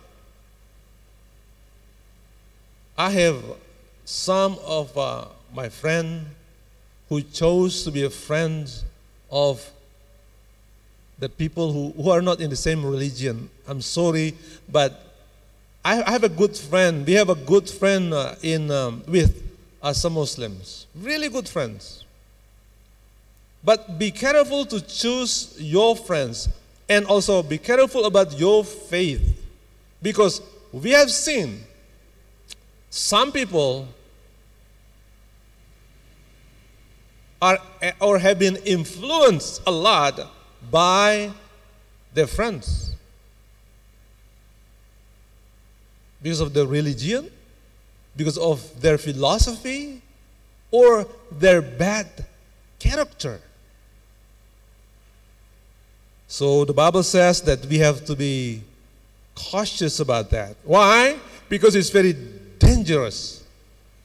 I 2.98 3.10
have 3.12 3.44
some 4.06 4.58
of 4.66 4.98
uh, 4.98 5.26
my 5.54 5.70
friends 5.70 6.28
who 7.10 7.22
chose 7.22 7.84
to 7.84 7.92
be 7.92 8.04
a 8.04 8.10
friend 8.10 8.72
of 9.32 9.70
the 11.20 11.30
people 11.30 11.72
who, 11.72 11.92
who 12.02 12.10
are 12.10 12.22
not 12.22 12.40
in 12.40 12.50
the 12.50 12.56
same 12.56 12.86
religion. 12.86 13.50
I'm 13.68 13.82
sorry, 13.82 14.36
but 14.70 15.16
I, 15.86 16.02
I 16.04 16.12
have 16.12 16.24
a 16.24 16.30
good 16.30 16.56
friend. 16.56 17.06
We 17.06 17.14
have 17.14 17.30
a 17.30 17.36
good 17.36 17.70
friend 17.70 18.14
uh, 18.14 18.36
in, 18.42 18.72
um, 18.72 19.04
with 19.08 19.44
uh, 19.82 19.94
some 19.94 20.14
Muslims, 20.14 20.88
really 20.96 21.30
good 21.30 21.48
friends. 21.48 22.03
But 23.64 23.98
be 23.98 24.12
careful 24.12 24.66
to 24.66 24.82
choose 24.82 25.56
your 25.58 25.96
friends 25.96 26.50
and 26.90 27.06
also 27.06 27.42
be 27.42 27.58
careful 27.58 28.06
about 28.06 28.38
your 28.38 28.64
faith 28.64 29.40
because 30.02 30.42
we 30.72 30.92
have 30.92 31.10
seen 31.10 31.64
some 32.90 33.32
people 33.32 33.88
are, 37.42 37.58
or 38.00 38.20
have 38.20 38.38
been 38.40 38.58
influenced 38.58 39.62
a 39.66 39.72
lot 39.72 40.20
by 40.70 41.32
their 42.14 42.28
friends. 42.28 42.96
Because 46.22 46.40
of 46.40 46.54
their 46.54 46.66
religion, 46.66 47.30
because 48.16 48.38
of 48.38 48.82
their 48.82 48.98
philosophy, 48.98 50.02
or 50.72 51.08
their 51.32 51.62
bad 51.62 52.08
character. 52.80 53.42
So 56.34 56.66
the 56.66 56.74
Bible 56.74 57.04
says 57.04 57.42
that 57.42 57.64
we 57.68 57.78
have 57.78 58.06
to 58.06 58.16
be 58.16 58.64
cautious 59.36 60.00
about 60.00 60.32
that. 60.32 60.56
Why? 60.64 61.20
Because 61.48 61.76
it's 61.76 61.92
very 61.92 62.14
dangerous. 62.58 63.44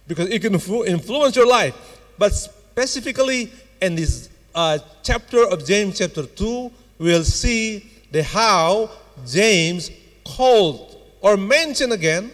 Because 0.06 0.28
it 0.28 0.42
can 0.42 0.52
influence 0.52 1.36
your 1.36 1.46
life. 1.46 1.74
But 2.18 2.34
specifically 2.34 3.50
in 3.80 3.94
this 3.94 4.28
uh, 4.54 4.78
chapter 5.02 5.48
of 5.48 5.64
James, 5.64 6.00
chapter 6.00 6.26
2, 6.26 6.70
we'll 6.98 7.24
see 7.24 7.90
the 8.10 8.22
how 8.22 8.90
James 9.26 9.90
called 10.22 11.00
or 11.22 11.38
mentioned 11.38 11.94
again 11.94 12.30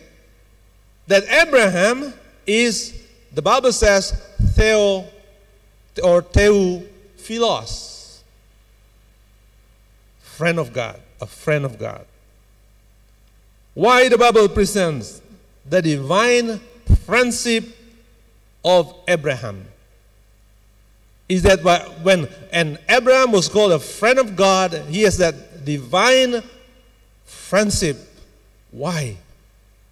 that 1.06 1.22
Abraham 1.28 2.12
is, 2.48 3.00
the 3.32 3.42
Bible 3.42 3.70
says, 3.70 4.10
Theo 4.56 5.04
or 6.02 6.20
Theophilos, 6.20 7.83
friend 10.36 10.58
of 10.58 10.72
God, 10.72 11.00
a 11.20 11.26
friend 11.26 11.64
of 11.64 11.78
God. 11.78 12.04
Why 13.74 14.08
the 14.08 14.18
Bible 14.18 14.48
presents 14.48 15.22
the 15.64 15.80
divine 15.80 16.60
friendship 17.06 17.64
of 18.64 18.94
Abraham 19.06 19.64
is 21.28 21.42
that 21.42 21.62
when 22.02 22.28
and 22.52 22.78
Abraham 22.88 23.32
was 23.32 23.48
called 23.48 23.72
a 23.72 23.78
friend 23.78 24.18
of 24.18 24.34
God, 24.36 24.72
he 24.88 25.02
has 25.02 25.18
that 25.18 25.64
divine 25.64 26.42
friendship. 27.24 27.96
Why? 28.70 29.16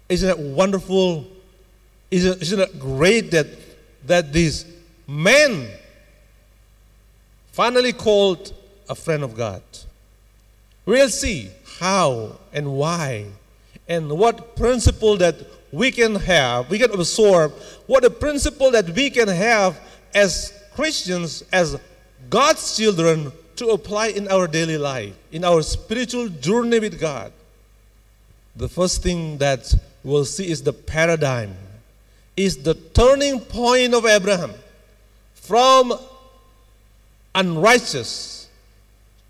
Isn't 0.09 0.29
it 0.29 0.39
wonderful? 0.39 1.25
Isn't, 2.11 2.41
isn't 2.41 2.59
it 2.59 2.79
great 2.79 3.31
that 3.31 3.47
that 4.05 4.33
this 4.33 4.65
man 5.07 5.67
finally 7.53 7.93
called 7.93 8.53
a 8.89 8.95
friend 8.95 9.23
of 9.23 9.35
God? 9.35 9.61
We'll 10.85 11.09
see 11.09 11.49
how 11.79 12.37
and 12.51 12.73
why 12.73 13.25
and 13.87 14.11
what 14.11 14.55
principle 14.55 15.17
that 15.17 15.35
we 15.71 15.91
can 15.91 16.15
have, 16.15 16.69
we 16.69 16.77
can 16.77 16.91
absorb, 16.91 17.51
what 17.87 18.05
a 18.05 18.09
principle 18.09 18.71
that 18.71 18.89
we 18.89 19.09
can 19.09 19.27
have 19.27 19.79
as 20.13 20.53
Christians, 20.75 21.43
as 21.51 21.79
God's 22.29 22.77
children, 22.77 23.31
to 23.55 23.67
apply 23.69 24.07
in 24.07 24.27
our 24.29 24.47
daily 24.47 24.77
life, 24.77 25.13
in 25.31 25.43
our 25.43 25.61
spiritual 25.61 26.29
journey 26.29 26.79
with 26.79 26.99
God. 26.99 27.31
The 28.55 28.67
first 28.69 29.03
thing 29.03 29.37
that 29.39 29.73
we'll 30.03 30.25
see 30.25 30.49
is 30.49 30.61
the 30.61 30.73
paradigm, 30.73 31.55
is 32.35 32.57
the 32.57 32.73
turning 32.73 33.39
point 33.39 33.93
of 33.93 34.05
Abraham 34.05 34.53
from 35.33 35.93
unrighteous 37.35 38.47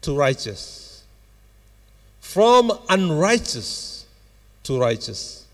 to 0.02 0.16
righteous. 0.16 0.83
From 2.34 2.72
unrighteous 2.90 4.08
to 4.64 4.80
righteous. 4.80 5.46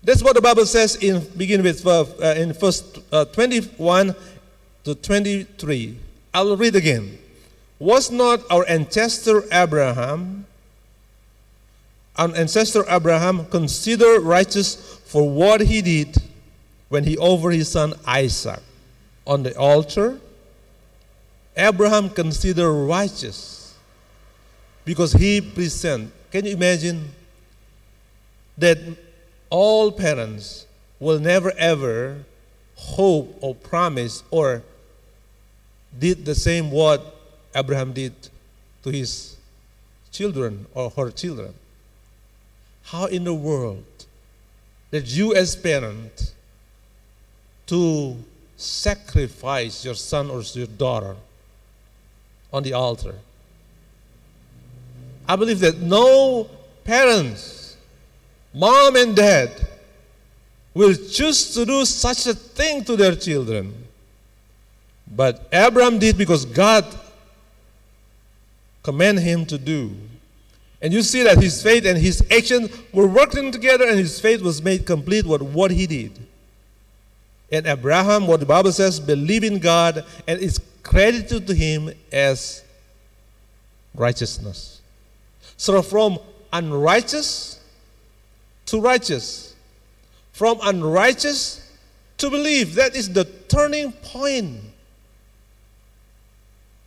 That's 0.00 0.22
what 0.22 0.36
the 0.36 0.40
Bible 0.40 0.64
says 0.64 0.94
in 0.94 1.26
begin 1.36 1.60
with 1.64 1.84
uh, 1.84 2.04
in 2.36 2.52
verse 2.52 2.84
uh, 3.10 3.24
21 3.24 4.14
to 4.84 4.94
23. 4.94 5.98
I'll 6.32 6.56
read 6.56 6.76
again. 6.76 7.18
Was 7.80 8.12
not 8.12 8.48
our 8.48 8.64
ancestor 8.68 9.42
Abraham, 9.50 10.46
our 12.14 12.32
ancestor 12.36 12.84
Abraham, 12.88 13.46
considered 13.46 14.20
righteous 14.20 14.76
for 15.06 15.28
what 15.28 15.62
he 15.62 15.82
did 15.82 16.16
when 16.90 17.02
he 17.02 17.18
offered 17.18 17.54
his 17.54 17.72
son 17.72 17.92
Isaac 18.06 18.60
on 19.26 19.42
the 19.42 19.58
altar? 19.58 20.20
Abraham 21.56 22.08
considered 22.08 22.72
righteous 22.72 23.63
because 24.84 25.12
he 25.12 25.40
present. 25.40 26.12
Can 26.30 26.44
you 26.44 26.52
imagine 26.52 27.10
that 28.58 28.78
all 29.50 29.90
parents 29.92 30.66
will 30.98 31.18
never 31.18 31.52
ever 31.56 32.24
hope 32.76 33.38
or 33.40 33.54
promise 33.54 34.22
or 34.30 34.62
did 35.98 36.24
the 36.24 36.34
same 36.34 36.70
what 36.70 37.14
Abraham 37.54 37.92
did 37.92 38.14
to 38.82 38.90
his 38.90 39.36
children 40.10 40.66
or 40.74 40.90
her 40.90 41.10
children. 41.10 41.54
How 42.84 43.06
in 43.06 43.24
the 43.24 43.34
world 43.34 43.84
that 44.90 45.06
you 45.06 45.34
as 45.34 45.56
parent 45.56 46.32
to 47.66 48.16
sacrifice 48.56 49.84
your 49.84 49.94
son 49.94 50.30
or 50.30 50.42
your 50.42 50.66
daughter 50.66 51.16
on 52.52 52.62
the 52.62 52.72
altar? 52.72 53.14
I 55.26 55.36
believe 55.36 55.60
that 55.60 55.78
no 55.78 56.48
parents, 56.84 57.76
mom 58.52 58.96
and 58.96 59.16
dad, 59.16 59.50
will 60.74 60.94
choose 60.94 61.54
to 61.54 61.64
do 61.64 61.84
such 61.84 62.26
a 62.26 62.34
thing 62.34 62.84
to 62.84 62.96
their 62.96 63.14
children. 63.14 63.72
But 65.06 65.48
Abraham 65.52 65.98
did 65.98 66.18
because 66.18 66.44
God 66.44 66.84
commanded 68.82 69.22
him 69.22 69.46
to 69.46 69.58
do. 69.58 69.94
And 70.82 70.92
you 70.92 71.02
see 71.02 71.22
that 71.22 71.38
his 71.38 71.62
faith 71.62 71.86
and 71.86 71.96
his 71.96 72.22
action 72.30 72.68
were 72.92 73.06
working 73.06 73.50
together, 73.50 73.88
and 73.88 73.98
his 73.98 74.20
faith 74.20 74.42
was 74.42 74.62
made 74.62 74.84
complete 74.84 75.24
with 75.24 75.40
what 75.40 75.70
he 75.70 75.86
did. 75.86 76.12
And 77.50 77.66
Abraham, 77.66 78.26
what 78.26 78.40
the 78.40 78.46
Bible 78.46 78.72
says, 78.72 79.00
believed 79.00 79.44
in 79.44 79.58
God 79.58 80.04
and 80.26 80.40
is 80.40 80.60
credited 80.82 81.46
to 81.46 81.54
him 81.54 81.90
as 82.12 82.62
righteousness. 83.94 84.73
So 85.56 85.80
from 85.82 86.18
unrighteous 86.52 87.60
to 88.66 88.80
righteous, 88.80 89.54
from 90.32 90.58
unrighteous 90.62 91.72
to 92.18 92.30
believe, 92.30 92.74
that 92.74 92.94
is 92.94 93.12
the 93.12 93.24
turning 93.24 93.92
point 93.92 94.60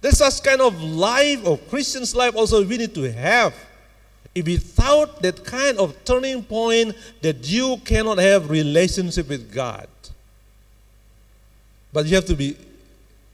there's 0.01 0.17
such 0.17 0.43
kind 0.43 0.61
of 0.61 0.81
life 0.81 1.45
of 1.45 1.67
Christian's 1.69 2.15
life 2.15 2.35
also 2.35 2.63
we 2.63 2.77
need 2.77 2.93
to 2.95 3.11
have. 3.11 3.53
If 4.35 4.45
without 4.45 5.21
that 5.23 5.43
kind 5.43 5.77
of 5.79 5.95
turning 6.05 6.43
point, 6.43 6.95
that 7.21 7.47
you 7.49 7.77
cannot 7.83 8.19
have 8.19 8.49
relationship 8.49 9.27
with 9.27 9.51
God. 9.51 9.87
But 11.91 12.05
you 12.05 12.15
have 12.15 12.25
to 12.25 12.35
be 12.35 12.55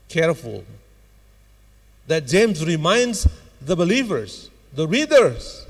careful. 0.08 0.64
That 2.08 2.26
James 2.26 2.66
reminds 2.66 3.28
the 3.62 3.76
believers, 3.76 4.50
the 4.76 4.88
readers, 4.88 5.66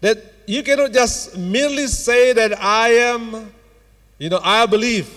that 0.00 0.18
you 0.46 0.62
cannot 0.62 0.92
just 0.92 1.36
merely 1.36 1.86
say 1.86 2.32
that 2.32 2.60
I 2.60 2.88
am, 2.90 3.52
you 4.18 4.28
know, 4.28 4.40
I 4.42 4.66
believe 4.66 5.08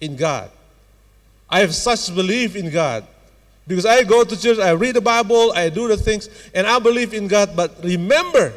in 0.00 0.16
God. 0.16 0.50
I 1.48 1.60
have 1.60 1.74
such 1.74 2.14
belief 2.14 2.56
in 2.56 2.70
God. 2.70 3.06
Because 3.66 3.86
I 3.86 4.02
go 4.02 4.24
to 4.24 4.40
church, 4.40 4.58
I 4.58 4.70
read 4.70 4.96
the 4.96 5.00
Bible, 5.00 5.52
I 5.52 5.68
do 5.68 5.86
the 5.86 5.96
things, 5.96 6.28
and 6.54 6.66
I 6.66 6.78
believe 6.78 7.14
in 7.14 7.28
God. 7.28 7.54
But 7.54 7.76
remember, 7.84 8.52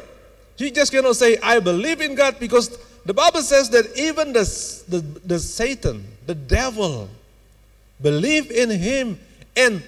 you 0.58 0.70
just 0.70 0.90
cannot 0.90 1.14
say, 1.14 1.38
I 1.38 1.60
believe 1.60 2.00
in 2.00 2.14
God, 2.14 2.40
because 2.40 2.76
the 3.04 3.14
Bible 3.14 3.42
says 3.42 3.70
that 3.70 3.96
even 3.96 4.32
the, 4.32 4.42
the, 4.88 4.98
the 5.24 5.38
Satan, 5.38 6.04
the 6.26 6.34
devil, 6.34 7.08
believe 8.02 8.50
in 8.50 8.70
him. 8.70 9.18
And 9.56 9.82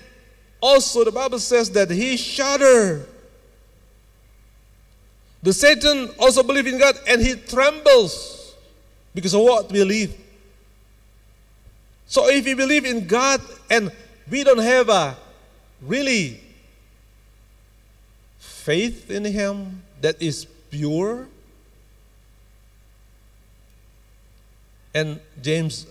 also 0.60 1.04
the 1.04 1.12
Bible 1.12 1.40
says 1.40 1.70
that 1.72 1.90
he 1.90 2.16
shudder. 2.16 3.04
The 5.42 5.52
Satan 5.52 6.10
also 6.18 6.42
believe 6.42 6.66
in 6.66 6.78
God 6.78 6.98
and 7.06 7.20
he 7.20 7.36
trembles 7.36 8.54
because 9.14 9.34
of 9.34 9.40
what 9.40 9.70
we 9.70 9.78
believe. 9.78 10.14
So 12.06 12.28
if 12.28 12.44
we 12.44 12.54
believe 12.54 12.84
in 12.84 13.06
God 13.06 13.40
and 13.70 13.92
we 14.30 14.42
don't 14.44 14.58
have 14.58 14.88
a 14.88 15.16
really 15.80 16.40
faith 18.38 19.10
in 19.10 19.24
Him 19.24 19.82
that 20.00 20.20
is 20.20 20.44
pure. 20.70 21.26
And 24.94 25.20
James 25.40 25.86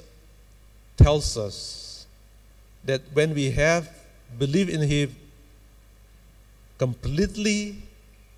tells 0.98 1.38
us 1.38 2.06
that 2.84 3.02
when 3.14 3.34
we 3.34 3.52
have 3.52 3.90
believe 4.38 4.70
in 4.70 4.82
Him, 4.82 5.16
completely 6.78 7.78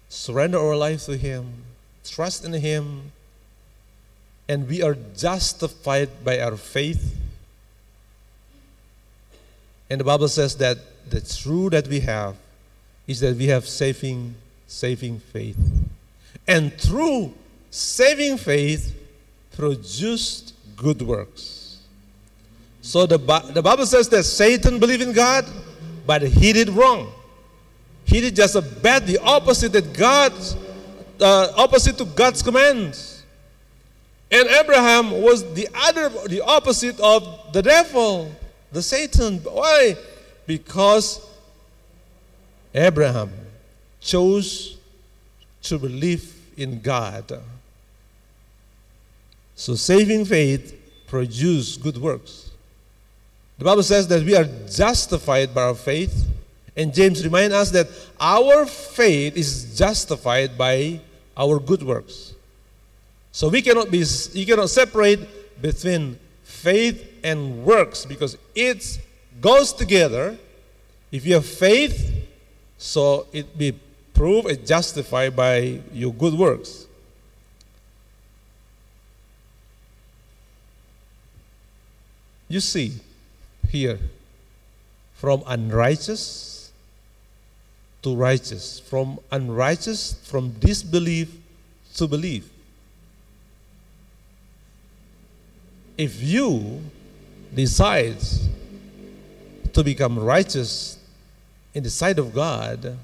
surrender 0.10 0.60
our 0.60 0.76
lives 0.76 1.06
to 1.06 1.16
Him, 1.16 1.54
trust 2.04 2.44
in 2.44 2.54
Him, 2.54 3.12
and 4.48 4.68
we 4.68 4.82
are 4.82 4.98
justified 5.16 6.10
by 6.26 6.40
our 6.40 6.58
faith 6.58 7.16
and 9.90 10.00
the 10.00 10.06
Bible 10.06 10.28
says 10.28 10.56
that 10.58 10.78
the 11.10 11.22
truth 11.22 11.72
that 11.72 11.88
we 11.88 12.00
have 12.02 12.36
is 13.08 13.20
that 13.22 13.36
we 13.36 13.48
have 13.48 13.68
saving, 13.68 14.36
saving 14.68 15.20
faith. 15.20 15.58
And 16.48 16.74
through 16.74 17.34
saving 17.72 18.38
faith 18.38 18.96
produced 19.56 20.54
good 20.78 21.02
works. 21.02 21.80
So 22.82 23.06
the, 23.06 23.18
the 23.54 23.62
Bible 23.62 23.86
says 23.86 24.08
that 24.10 24.24
Satan 24.24 24.80
believed 24.80 25.02
in 25.02 25.14
God, 25.14 25.46
but 26.06 26.22
he 26.22 26.54
did 26.54 26.70
wrong. 26.70 27.12
He 28.10 28.22
did 28.22 28.36
just 28.36 28.56
a 28.56 28.62
bad, 28.62 29.06
the 29.06 29.20
opposite 29.20 29.72
that 29.74 29.94
God, 29.94 30.34
uh, 31.22 31.54
opposite 31.56 31.96
to 32.00 32.06
God's 32.06 32.42
commands. 32.42 33.24
And 34.32 34.48
Abraham 34.48 35.12
was 35.22 35.54
the 35.54 35.68
other, 35.76 36.10
the 36.28 36.42
opposite 36.42 37.00
of 37.00 37.54
the 37.54 37.62
devil, 37.62 38.32
the 38.72 38.82
Satan. 38.82 39.38
Why? 39.44 39.96
Because 40.48 41.24
Abraham 42.74 43.32
chose 44.02 44.78
to 45.64 45.78
believe 45.78 46.34
in 46.58 46.82
God. 46.82 47.32
So 49.56 49.76
saving 49.76 50.26
faith 50.26 50.74
produces 51.06 51.78
good 51.78 51.98
works. 51.98 52.50
The 53.60 53.66
Bible 53.66 53.84
says 53.84 54.08
that 54.08 54.24
we 54.24 54.36
are 54.36 54.46
justified 54.68 55.54
by 55.54 55.64
our 55.64 55.76
faith, 55.76 56.26
and 56.76 56.94
James 56.94 57.24
reminds 57.24 57.54
us 57.54 57.72
that 57.72 57.88
our 58.20 58.66
faith 58.66 59.36
is 59.36 59.78
justified 59.78 60.58
by 60.58 61.00
our 61.36 61.60
good 61.60 61.84
works. 61.84 62.34
So 63.32 63.50
we 63.50 63.62
cannot 63.62 63.92
be 63.92 64.04
you 64.34 64.46
cannot 64.46 64.70
separate 64.70 65.62
between 65.62 66.20
faith 66.44 67.06
and 67.24 67.64
works 67.64 68.06
because 68.06 68.38
it 68.56 69.00
goes 69.40 69.74
together. 69.74 70.38
If 71.12 71.26
you 71.26 71.36
have 71.36 71.46
faith, 71.46 72.28
so 72.78 73.28
it 73.32 73.58
be 73.58 73.74
proved 74.14 74.48
and 74.48 74.66
justified 74.66 75.36
by 75.36 75.82
your 75.94 76.14
good 76.14 76.34
works. 76.34 76.86
You 82.48 82.60
see 82.60 82.94
here 83.70 84.00
from 85.14 85.44
unrighteous 85.46 86.59
to 88.02 88.16
righteous, 88.16 88.80
from 88.80 89.20
unrighteous, 89.32 90.14
from 90.24 90.52
disbelief 90.60 91.36
to 91.96 92.08
belief. 92.08 92.50
If 95.98 96.22
you 96.24 96.82
decide 97.54 98.18
to 99.74 99.84
become 99.84 100.18
righteous 100.18 100.98
in 101.74 101.84
the 101.84 101.90
sight 101.90 102.20
of 102.20 102.34
God, 102.34 102.98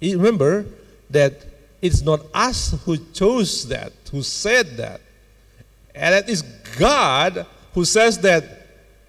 remember 0.00 0.64
that 1.10 1.44
it's 1.82 2.02
not 2.02 2.20
us 2.32 2.74
who 2.84 2.96
chose 3.12 3.68
that, 3.68 3.92
who 4.10 4.22
said 4.22 4.76
that. 4.78 5.00
And 5.94 6.14
it 6.14 6.28
is 6.28 6.42
God 6.78 7.46
who 7.74 7.84
says 7.84 8.18
that 8.20 8.44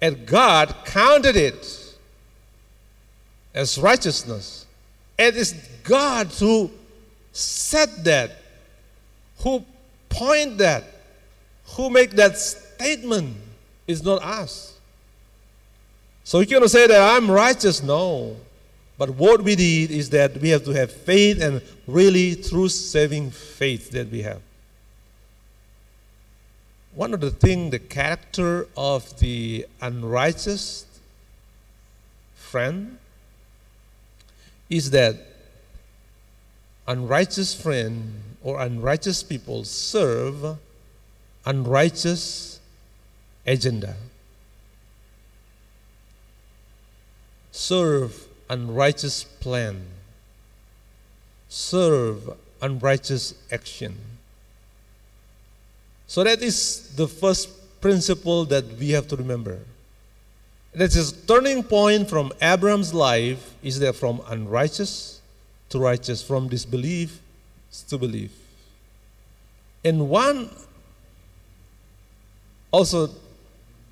and 0.00 0.26
God 0.26 0.74
counted 0.84 1.36
it 1.36 1.96
as 3.54 3.78
righteousness. 3.78 4.66
It 5.20 5.36
is 5.36 5.52
God 5.82 6.28
who 6.28 6.70
said 7.32 8.04
that, 8.04 8.38
who 9.40 9.62
point 10.08 10.56
that, 10.58 10.84
who 11.76 11.90
make 11.90 12.12
that 12.12 12.38
statement. 12.38 13.36
It's 13.86 14.02
not 14.02 14.22
us. 14.22 14.78
So 16.24 16.40
you 16.40 16.46
cannot 16.46 16.70
say 16.70 16.86
that 16.86 17.16
I'm 17.16 17.30
righteous. 17.30 17.82
No. 17.82 18.36
But 18.96 19.10
what 19.10 19.42
we 19.42 19.56
need 19.56 19.90
is 19.90 20.08
that 20.10 20.38
we 20.38 20.48
have 20.50 20.64
to 20.64 20.70
have 20.70 20.90
faith 20.90 21.42
and 21.42 21.60
really 21.86 22.36
true 22.36 22.68
saving 22.68 23.30
faith 23.30 23.90
that 23.90 24.10
we 24.10 24.22
have 24.22 24.40
one 26.94 27.14
of 27.14 27.20
the 27.20 27.30
things, 27.30 27.70
the 27.70 27.78
character 27.78 28.66
of 28.76 29.18
the 29.20 29.66
unrighteous 29.80 30.86
friend 32.34 32.98
is 34.70 34.90
that 34.92 35.16
unrighteous 36.86 37.54
friend 37.54 38.14
or 38.42 38.60
unrighteous 38.60 39.22
people 39.22 39.64
serve 39.64 40.56
unrighteous 41.44 42.60
agenda. 43.46 43.94
Serve 47.52 48.26
unrighteous 48.48 49.24
plan. 49.24 49.82
Serve 51.48 52.30
unrighteous 52.62 53.34
action 53.52 53.96
so 56.10 56.24
that 56.24 56.42
is 56.42 56.90
the 56.96 57.06
first 57.06 57.80
principle 57.80 58.44
that 58.46 58.64
we 58.80 58.90
have 58.90 59.06
to 59.06 59.14
remember. 59.14 59.60
That 60.72 60.94
is 60.94 61.12
turning 61.26 61.64
point 61.64 62.08
from 62.08 62.32
Abraham's 62.40 62.94
life 62.94 63.54
is 63.62 63.80
that 63.80 63.96
from 63.96 64.22
unrighteous 64.28 65.20
to 65.70 65.78
righteous, 65.78 66.22
from 66.22 66.48
disbelief 66.48 67.20
to 67.88 67.98
belief. 67.98 68.32
And 69.84 70.08
one 70.08 70.50
also 72.70 73.10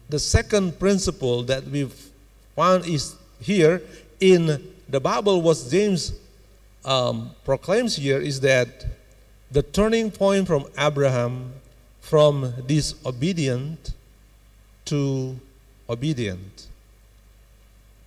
the 0.08 0.18
second 0.18 0.78
principle 0.78 1.42
that 1.44 1.64
we've 1.64 2.10
found 2.54 2.86
is 2.86 3.16
here 3.40 3.82
in 4.20 4.72
the 4.88 5.00
Bible 5.00 5.42
was 5.42 5.70
James 5.70 6.12
um, 6.84 7.32
proclaims 7.44 7.96
here 7.96 8.18
is 8.18 8.40
that 8.40 8.86
the 9.50 9.62
turning 9.62 10.10
point 10.10 10.46
from 10.46 10.66
Abraham 10.78 11.52
from 12.00 12.54
disobedient 12.66 13.92
to 14.86 15.38
obedient. 15.88 16.66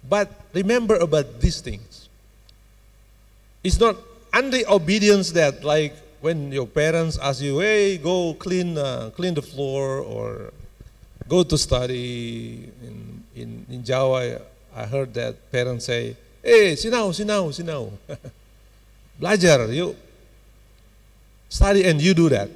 But 0.08 0.30
remember 0.54 0.96
about 0.96 1.41
these 1.41 1.62
things. 1.62 2.10
It's 3.63 3.80
not 3.80 3.98
only 4.34 4.65
obedience 4.65 5.32
that, 5.34 5.63
like, 5.63 5.94
when 6.22 6.52
your 6.52 6.65
parents 6.65 7.17
ask 7.17 7.41
you, 7.41 7.60
"Hey, 7.60 7.98
go 7.98 8.34
clean, 8.34 8.78
uh, 8.78 9.10
clean 9.13 9.34
the 9.34 9.41
floor," 9.41 10.00
or 10.02 10.54
go 11.28 11.44
to 11.44 11.58
study. 11.58 12.70
In 12.82 13.24
in 13.36 13.50
in 13.70 13.80
Jawa, 13.84 14.41
I 14.74 14.86
heard 14.86 15.13
that 15.13 15.38
parents 15.52 15.86
say, 15.86 16.15
"Hey, 16.41 16.74
sinau, 16.78 17.13
sinau, 17.13 17.50
sinau." 17.54 17.94
Belajar, 19.22 19.70
you 19.70 19.94
study 21.50 21.86
and 21.86 22.02
you 22.02 22.13
do 22.13 22.30
that. 22.30 22.50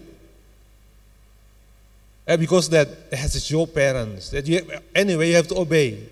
And 2.28 2.40
because 2.40 2.70
that 2.70 2.88
has 3.12 3.50
your 3.52 3.68
parents. 3.68 4.30
That 4.32 4.48
you 4.48 4.66
anyway 4.94 5.30
you 5.30 5.36
have 5.36 5.48
to 5.50 5.58
obey. 5.58 6.10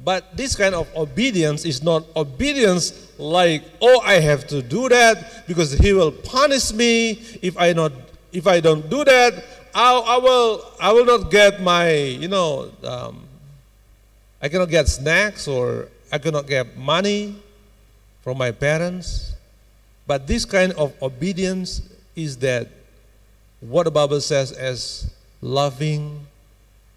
But 0.00 0.36
this 0.36 0.54
kind 0.54 0.74
of 0.74 0.86
obedience 0.94 1.64
is 1.64 1.82
not 1.82 2.04
obedience 2.14 3.12
like, 3.18 3.64
oh, 3.82 4.00
I 4.04 4.20
have 4.20 4.46
to 4.48 4.62
do 4.62 4.88
that 4.88 5.46
because 5.48 5.72
he 5.72 5.92
will 5.92 6.12
punish 6.12 6.72
me 6.72 7.18
if 7.42 7.58
I 7.58 7.72
not 7.72 7.92
if 8.32 8.46
I 8.46 8.60
don't 8.60 8.88
do 8.88 9.04
that. 9.04 9.44
I, 9.74 9.98
I 9.98 10.16
will 10.18 10.64
I 10.80 10.92
will 10.92 11.04
not 11.04 11.30
get 11.30 11.60
my 11.60 11.92
you 11.92 12.28
know 12.28 12.70
um, 12.84 13.26
I 14.40 14.48
cannot 14.48 14.70
get 14.70 14.86
snacks 14.86 15.48
or 15.48 15.88
I 16.12 16.18
cannot 16.18 16.46
get 16.46 16.76
money 16.76 17.34
from 18.22 18.38
my 18.38 18.52
parents. 18.52 19.34
But 20.06 20.26
this 20.26 20.44
kind 20.44 20.72
of 20.72 20.94
obedience 21.02 21.82
is 22.14 22.36
that 22.38 22.68
what 23.60 23.84
the 23.84 23.90
Bible 23.90 24.20
says 24.20 24.52
as 24.52 25.10
loving, 25.40 26.26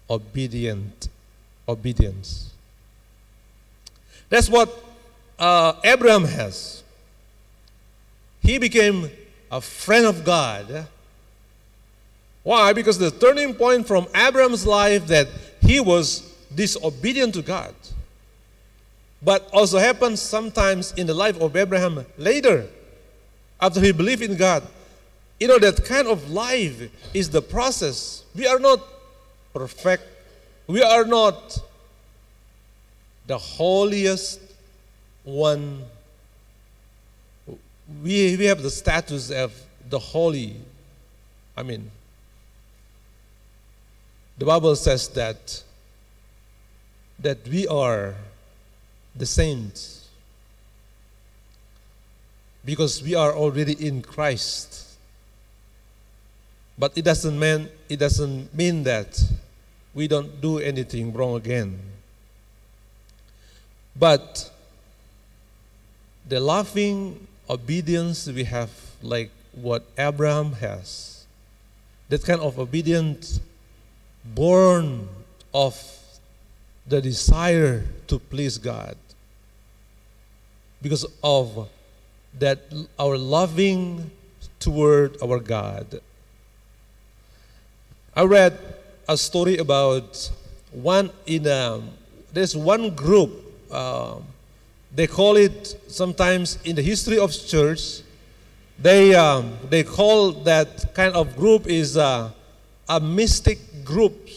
obedient 0.08 1.08
obedience. 1.68 2.50
That's 4.28 4.48
what 4.48 4.72
uh, 5.38 5.74
Abraham 5.84 6.24
has. 6.24 6.82
He 8.42 8.58
became 8.58 9.10
a 9.50 9.60
friend 9.60 10.06
of 10.06 10.24
God. 10.24 10.86
Why? 12.42 12.72
Because 12.72 12.98
the 12.98 13.10
turning 13.10 13.54
point 13.54 13.86
from 13.86 14.06
Abraham's 14.14 14.66
life 14.66 15.06
that 15.06 15.28
he 15.60 15.78
was 15.78 16.32
disobedient 16.54 17.34
to 17.34 17.42
God. 17.42 17.74
But 19.22 19.48
also 19.52 19.78
happens 19.78 20.20
sometimes 20.20 20.92
in 20.92 21.06
the 21.06 21.14
life 21.14 21.40
of 21.40 21.56
Abraham 21.56 22.04
later, 22.18 22.66
after 23.60 23.80
he 23.80 23.92
believed 23.92 24.22
in 24.22 24.36
God. 24.36 24.66
You 25.42 25.48
know, 25.48 25.58
that 25.58 25.84
kind 25.84 26.06
of 26.06 26.30
life 26.30 26.88
is 27.12 27.28
the 27.30 27.42
process. 27.42 28.22
We 28.32 28.46
are 28.46 28.60
not 28.60 28.80
perfect. 29.52 30.04
We 30.68 30.84
are 30.84 31.04
not 31.04 31.58
the 33.26 33.38
holiest 33.38 34.38
one. 35.24 35.82
We, 38.04 38.36
we 38.36 38.44
have 38.44 38.62
the 38.62 38.70
status 38.70 39.32
of 39.32 39.52
the 39.90 39.98
holy. 39.98 40.54
I 41.56 41.64
mean, 41.64 41.90
the 44.38 44.44
Bible 44.44 44.76
says 44.76 45.08
that 45.08 45.64
that 47.18 47.48
we 47.48 47.66
are 47.66 48.14
the 49.16 49.26
saints 49.26 50.06
because 52.64 53.02
we 53.02 53.16
are 53.16 53.32
already 53.32 53.72
in 53.84 54.02
Christ. 54.02 54.81
But 56.82 56.98
it 56.98 57.04
doesn't 57.04 57.38
mean 57.38 57.68
it 57.88 58.00
doesn't 58.00 58.52
mean 58.52 58.82
that 58.82 59.22
we 59.94 60.08
don't 60.08 60.40
do 60.40 60.58
anything 60.58 61.12
wrong 61.12 61.36
again. 61.36 61.78
But 63.94 64.50
the 66.28 66.40
loving 66.40 67.28
obedience 67.48 68.26
we 68.26 68.42
have, 68.42 68.72
like 69.00 69.30
what 69.52 69.86
Abraham 69.96 70.54
has, 70.54 71.24
that 72.08 72.24
kind 72.24 72.40
of 72.40 72.58
obedience 72.58 73.38
born 74.24 75.08
of 75.54 75.78
the 76.84 77.00
desire 77.00 77.84
to 78.08 78.18
please 78.18 78.58
God. 78.58 78.96
Because 80.82 81.06
of 81.22 81.68
that, 82.40 82.58
our 82.98 83.16
loving 83.16 84.10
toward 84.58 85.22
our 85.22 85.38
God. 85.38 86.02
I 88.14 88.24
read 88.24 88.58
a 89.08 89.16
story 89.16 89.56
about 89.56 90.30
one 90.70 91.10
in 91.24 91.46
a, 91.46 91.80
there's 92.30 92.54
one 92.54 92.94
group, 92.94 93.30
uh, 93.70 94.16
they 94.94 95.06
call 95.06 95.36
it 95.36 95.80
sometimes 95.88 96.58
in 96.62 96.76
the 96.76 96.82
history 96.82 97.18
of 97.18 97.32
church, 97.32 98.02
they, 98.78 99.14
um, 99.14 99.56
they 99.70 99.82
call 99.82 100.32
that 100.32 100.94
kind 100.94 101.14
of 101.14 101.36
group 101.36 101.66
is 101.66 101.96
uh, 101.96 102.30
a 102.86 103.00
mystic 103.00 103.82
group. 103.82 104.28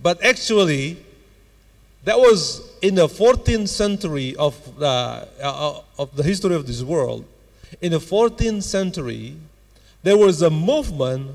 But 0.00 0.24
actually, 0.24 0.96
that 2.02 2.18
was 2.18 2.68
in 2.82 2.96
the 2.96 3.06
14th 3.06 3.68
century 3.68 4.34
of 4.34 4.56
the, 4.76 5.28
uh, 5.40 5.80
of 5.98 6.16
the 6.16 6.24
history 6.24 6.56
of 6.56 6.66
this 6.66 6.82
world. 6.82 7.24
In 7.80 7.92
the 7.92 7.98
14th 7.98 8.64
century, 8.64 9.36
there 10.08 10.16
was 10.16 10.40
a 10.40 10.48
movement 10.48 11.30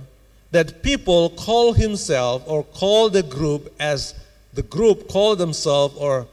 that 0.50 0.82
people 0.82 1.30
call 1.30 1.74
himself 1.74 2.42
or 2.48 2.64
call 2.64 3.08
the 3.08 3.22
group 3.22 3.72
as 3.80 4.16
the 4.54 4.64
group 4.64 5.08
call 5.08 5.36
themselves 5.36 5.96
or 5.96 6.28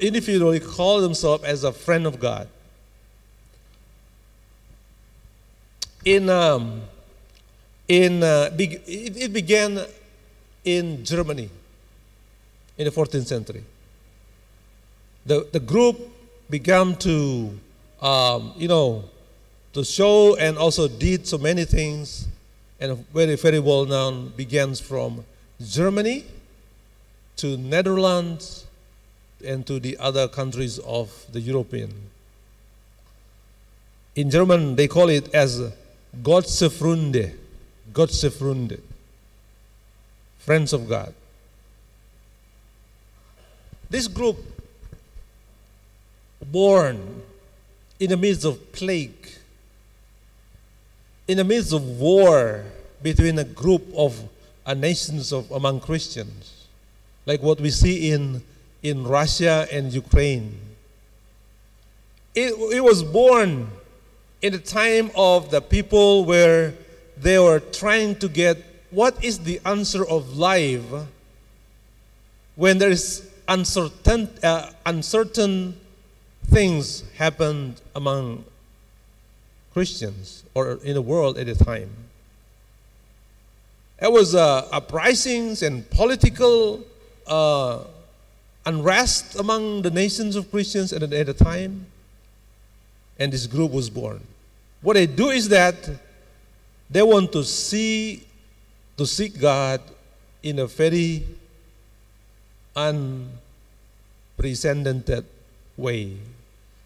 individually 0.00 0.60
call 0.60 1.00
themselves 1.00 1.42
as 1.42 1.64
a 1.64 1.72
friend 1.72 2.06
of 2.06 2.20
God. 2.20 2.46
In 6.04 6.30
um, 6.30 6.82
in 7.88 8.22
uh, 8.22 8.50
it, 8.56 9.16
it 9.16 9.32
began 9.32 9.84
in 10.64 11.04
Germany 11.04 11.50
in 12.78 12.84
the 12.84 12.90
14th 12.92 13.26
century. 13.26 13.64
The, 15.26 15.46
the 15.52 15.60
group 15.60 15.98
began 16.48 16.96
to, 16.98 17.58
um, 18.00 18.52
you 18.56 18.68
know, 18.68 19.04
to 19.72 19.84
show 19.84 20.36
and 20.36 20.58
also 20.58 20.88
did 20.88 21.26
so 21.26 21.38
many 21.38 21.64
things, 21.64 22.26
and 22.80 22.98
very, 23.12 23.36
very 23.36 23.58
well 23.58 23.84
known, 23.84 24.28
begins 24.36 24.80
from 24.80 25.24
Germany 25.62 26.24
to 27.36 27.56
Netherlands 27.56 28.66
and 29.44 29.66
to 29.66 29.78
the 29.78 29.96
other 29.98 30.28
countries 30.28 30.78
of 30.80 31.26
the 31.32 31.40
European. 31.40 31.92
In 34.16 34.30
German, 34.30 34.76
they 34.76 34.88
call 34.88 35.08
it 35.08 35.32
as 35.34 35.72
Gottesfreunde, 36.22 37.36
Gottesfreunde, 37.92 38.80
friends 40.38 40.72
of 40.72 40.88
God. 40.88 41.14
This 43.88 44.08
group, 44.08 44.38
born 46.42 47.22
in 47.98 48.10
the 48.10 48.16
midst 48.16 48.44
of 48.44 48.72
plague, 48.72 49.28
in 51.30 51.36
the 51.36 51.44
midst 51.44 51.72
of 51.72 52.00
war 52.00 52.64
between 53.04 53.38
a 53.38 53.44
group 53.44 53.84
of 53.94 54.20
nations 54.76 55.32
of 55.32 55.48
among 55.52 55.78
Christians, 55.78 56.66
like 57.24 57.40
what 57.40 57.60
we 57.60 57.70
see 57.70 58.10
in, 58.10 58.42
in 58.82 59.06
Russia 59.06 59.68
and 59.70 59.92
Ukraine. 59.92 60.58
It, 62.34 62.52
it 62.74 62.82
was 62.82 63.04
born 63.04 63.70
in 64.42 64.54
the 64.54 64.58
time 64.58 65.12
of 65.14 65.52
the 65.52 65.60
people 65.60 66.24
where 66.24 66.74
they 67.16 67.38
were 67.38 67.60
trying 67.60 68.16
to 68.16 68.28
get 68.28 68.58
what 68.90 69.24
is 69.24 69.38
the 69.38 69.60
answer 69.64 70.04
of 70.04 70.36
life 70.36 70.82
when 72.56 72.78
there 72.78 72.90
is 72.90 73.30
uncertain, 73.46 74.28
uh, 74.42 74.72
uncertain 74.84 75.78
things 76.46 77.04
happened 77.16 77.80
among 77.94 78.44
Christians 79.72 80.44
or 80.54 80.78
in 80.82 80.94
the 80.94 81.02
world 81.02 81.38
at 81.38 81.46
the 81.46 81.54
time. 81.54 81.90
There 83.98 84.10
was 84.10 84.34
uh, 84.34 84.66
uprisings 84.72 85.62
and 85.62 85.88
political 85.90 86.82
uh, 87.26 87.84
unrest 88.64 89.38
among 89.38 89.82
the 89.82 89.90
nations 89.90 90.36
of 90.36 90.50
Christians 90.50 90.92
at, 90.92 91.02
at 91.02 91.26
the 91.26 91.34
time, 91.34 91.86
and 93.18 93.32
this 93.32 93.46
group 93.46 93.72
was 93.72 93.90
born. 93.90 94.20
What 94.80 94.94
they 94.94 95.06
do 95.06 95.28
is 95.28 95.48
that 95.50 95.90
they 96.88 97.02
want 97.02 97.32
to 97.32 97.44
see, 97.44 98.24
to 98.96 99.06
seek 99.06 99.38
God 99.38 99.82
in 100.42 100.58
a 100.58 100.66
very 100.66 101.26
unprecedented 102.74 105.26
way. 105.76 106.16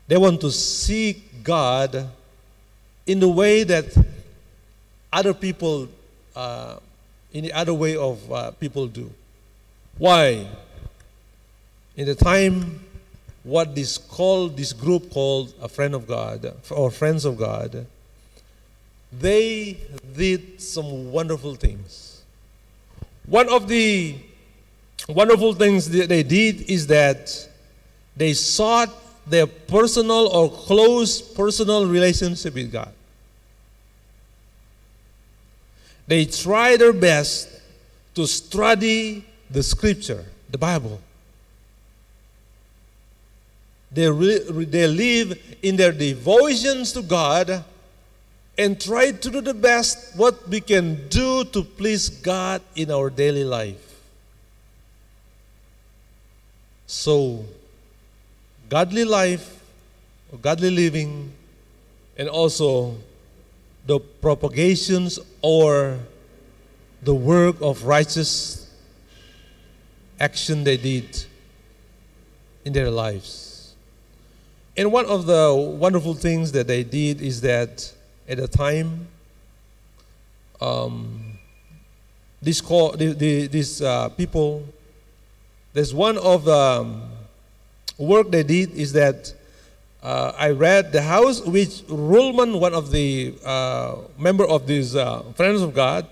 They 0.09 0.16
want 0.16 0.41
to 0.41 0.51
seek 0.51 1.45
God 1.45 2.09
in 3.07 3.21
the 3.21 3.29
way 3.29 3.65
that 3.65 3.97
other 5.13 5.35
people, 5.35 5.89
uh, 6.35 6.77
in 7.33 7.45
the 7.45 7.53
other 7.53 7.75
way 7.75 7.97
of 7.97 8.33
uh, 8.33 8.51
people 8.53 8.87
do. 8.87 9.11
Why? 9.99 10.47
In 11.97 12.07
the 12.07 12.15
time, 12.15 12.85
what 13.45 13.75
this 13.75 13.99
called, 13.99 14.57
this 14.57 14.73
group 14.73 15.11
called 15.11 15.55
a 15.61 15.69
friend 15.69 15.95
of 15.95 16.07
God 16.07 16.53
or 16.71 16.91
friends 16.91 17.25
of 17.25 17.37
God, 17.37 17.87
they 19.13 19.79
did 20.17 20.61
some 20.61 21.13
wonderful 21.13 21.55
things. 21.55 22.23
One 23.27 23.49
of 23.49 23.69
the 23.69 24.17
wonderful 25.09 25.55
things 25.55 25.89
that 25.91 26.09
they 26.09 26.23
did 26.23 26.63
is 26.63 26.87
that 26.89 27.49
they 28.17 28.33
sought 28.33 28.91
their 29.27 29.47
personal 29.47 30.29
or 30.29 30.51
close 30.51 31.20
personal 31.20 31.87
relationship 31.87 32.55
with 32.55 32.70
God. 32.70 32.93
They 36.07 36.27
try 36.27 36.77
their 36.77 36.93
best 36.93 37.49
to 38.14 38.27
study 38.27 39.25
the 39.51 39.62
scripture, 39.62 40.25
the 40.51 40.59
Bible. 40.59 41.01
They, 43.91 44.11
re- 44.11 44.64
they 44.64 44.87
live 44.87 45.57
in 45.62 45.77
their 45.77 45.93
devotions 45.93 46.93
to 46.93 47.03
God 47.03 47.64
and 48.59 48.81
try 48.81 49.12
to 49.12 49.31
do 49.31 49.41
the 49.41 49.55
best 49.55 50.16
what 50.16 50.49
we 50.49 50.61
can 50.61 51.09
do 51.09 51.45
to 51.45 51.62
please 51.62 52.09
God 52.09 52.61
in 52.77 52.91
our 52.91 53.09
daily 53.09 53.45
life. 53.45 53.81
So, 56.87 57.45
godly 58.75 59.05
life, 59.05 59.62
or 60.33 60.39
godly 60.41 60.68
living, 60.68 61.33
and 62.18 62.29
also 62.29 62.97
the 63.87 64.01
propagations 64.01 65.20
or 65.43 65.97
the 67.01 67.14
work 67.14 67.55
of 67.61 67.85
righteous 67.85 68.68
action 70.18 70.64
they 70.64 70.77
did 70.77 71.25
in 72.64 72.72
their 72.72 72.91
lives. 72.91 73.77
And 74.77 74.91
one 74.91 75.07
of 75.07 75.27
the 75.27 75.55
wonderful 75.55 76.14
things 76.14 76.51
that 76.51 76.66
they 76.66 76.83
did 76.83 77.22
is 77.22 77.43
that 77.43 77.93
at 78.29 78.39
the 78.39 78.49
time, 78.49 79.07
um, 80.61 81.39
this 82.43 82.61
call, 82.61 82.91
the, 82.91 83.12
the, 83.12 83.47
these 83.47 83.81
uh, 83.81 84.09
people 84.09 84.64
there's 85.75 85.93
one 85.95 86.18
of 86.18 86.45
the 86.45 86.57
um, 86.57 87.14
work 87.99 88.30
they 88.30 88.42
did 88.42 88.72
is 88.72 88.92
that 88.92 89.32
uh, 90.03 90.32
I 90.36 90.51
read 90.51 90.92
the 90.92 91.03
house 91.03 91.40
which 91.40 91.82
Rulman, 91.88 92.61
one 92.61 92.74
of 92.74 92.90
the 92.90 93.34
uh, 93.45 93.97
member 94.18 94.45
of 94.47 94.66
these 94.66 94.95
uh, 94.95 95.22
Friends 95.34 95.62
of 95.62 95.74
God, 95.74 96.07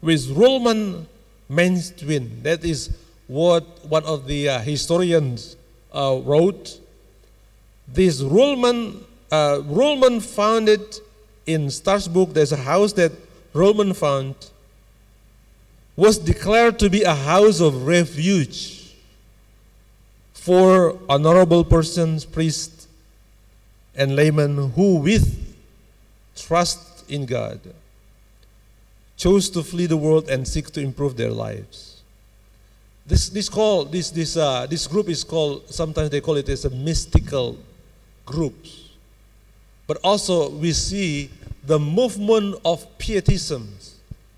with 0.00 0.26
Ruhlman 0.28 1.06
man's 1.48 1.90
twin. 1.90 2.42
That 2.42 2.64
is 2.64 2.96
what 3.28 3.64
one 3.86 4.04
of 4.04 4.26
the 4.26 4.48
uh, 4.48 4.58
historians 4.60 5.56
uh, 5.94 6.20
wrote. 6.24 6.80
This 7.86 8.20
Rulman, 8.20 9.04
uh, 9.30 9.60
Rulman 9.64 10.20
found 10.20 10.68
it 10.68 11.00
in 11.46 11.70
Strasbourg. 11.70 12.30
There's 12.30 12.52
a 12.52 12.56
house 12.56 12.92
that 12.94 13.12
Rulman 13.52 13.94
found 13.94 14.34
was 15.94 16.18
declared 16.18 16.78
to 16.80 16.90
be 16.90 17.02
a 17.02 17.14
house 17.14 17.60
of 17.60 17.86
refuge 17.86 18.85
for 20.46 20.96
honorable 21.08 21.64
persons, 21.64 22.24
priests, 22.24 22.86
and 23.96 24.14
laymen 24.14 24.70
who, 24.70 24.98
with 24.98 25.26
trust 26.36 27.10
in 27.10 27.26
God, 27.26 27.58
chose 29.16 29.50
to 29.50 29.64
flee 29.64 29.86
the 29.86 29.96
world 29.96 30.30
and 30.30 30.46
seek 30.46 30.70
to 30.70 30.80
improve 30.80 31.16
their 31.16 31.32
lives. 31.32 32.00
This, 33.04 33.28
this, 33.28 33.48
call, 33.48 33.86
this, 33.86 34.12
this, 34.12 34.36
uh, 34.36 34.68
this 34.70 34.86
group 34.86 35.08
is 35.08 35.24
called, 35.24 35.68
sometimes 35.68 36.10
they 36.10 36.20
call 36.20 36.36
it 36.36 36.48
as 36.48 36.64
a 36.64 36.70
mystical 36.70 37.58
groups. 38.24 38.90
But 39.88 39.98
also 40.04 40.50
we 40.50 40.72
see 40.74 41.28
the 41.64 41.80
movement 41.80 42.54
of 42.64 42.86
pietism 42.98 43.74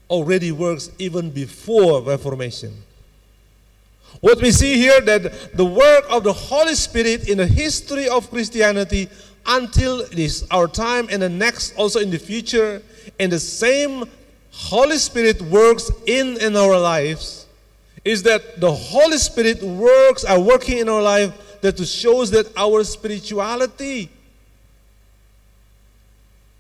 already 0.08 0.52
works 0.52 0.90
even 0.98 1.28
before 1.30 2.00
Reformation. 2.00 2.72
What 4.20 4.40
we 4.40 4.50
see 4.50 4.76
here 4.76 5.00
that 5.02 5.56
the 5.56 5.64
work 5.64 6.04
of 6.10 6.24
the 6.24 6.32
Holy 6.32 6.74
Spirit 6.74 7.28
in 7.28 7.38
the 7.38 7.46
history 7.46 8.08
of 8.08 8.28
Christianity 8.30 9.08
until 9.46 10.06
this 10.08 10.44
our 10.50 10.66
time 10.66 11.08
and 11.10 11.22
the 11.22 11.28
next 11.28 11.74
also 11.76 12.00
in 12.00 12.10
the 12.10 12.18
future 12.18 12.82
and 13.18 13.32
the 13.32 13.38
same 13.38 14.04
Holy 14.50 14.98
Spirit 14.98 15.40
works 15.42 15.90
in 16.06 16.36
in 16.40 16.56
our 16.56 16.78
lives 16.78 17.46
is 18.04 18.22
that 18.24 18.60
the 18.60 18.72
Holy 18.72 19.18
Spirit 19.18 19.62
works 19.62 20.24
are 20.24 20.40
working 20.40 20.78
in 20.78 20.88
our 20.88 21.02
life 21.02 21.60
that 21.60 21.78
shows 21.86 22.30
that 22.30 22.50
our 22.56 22.84
spirituality 22.84 24.10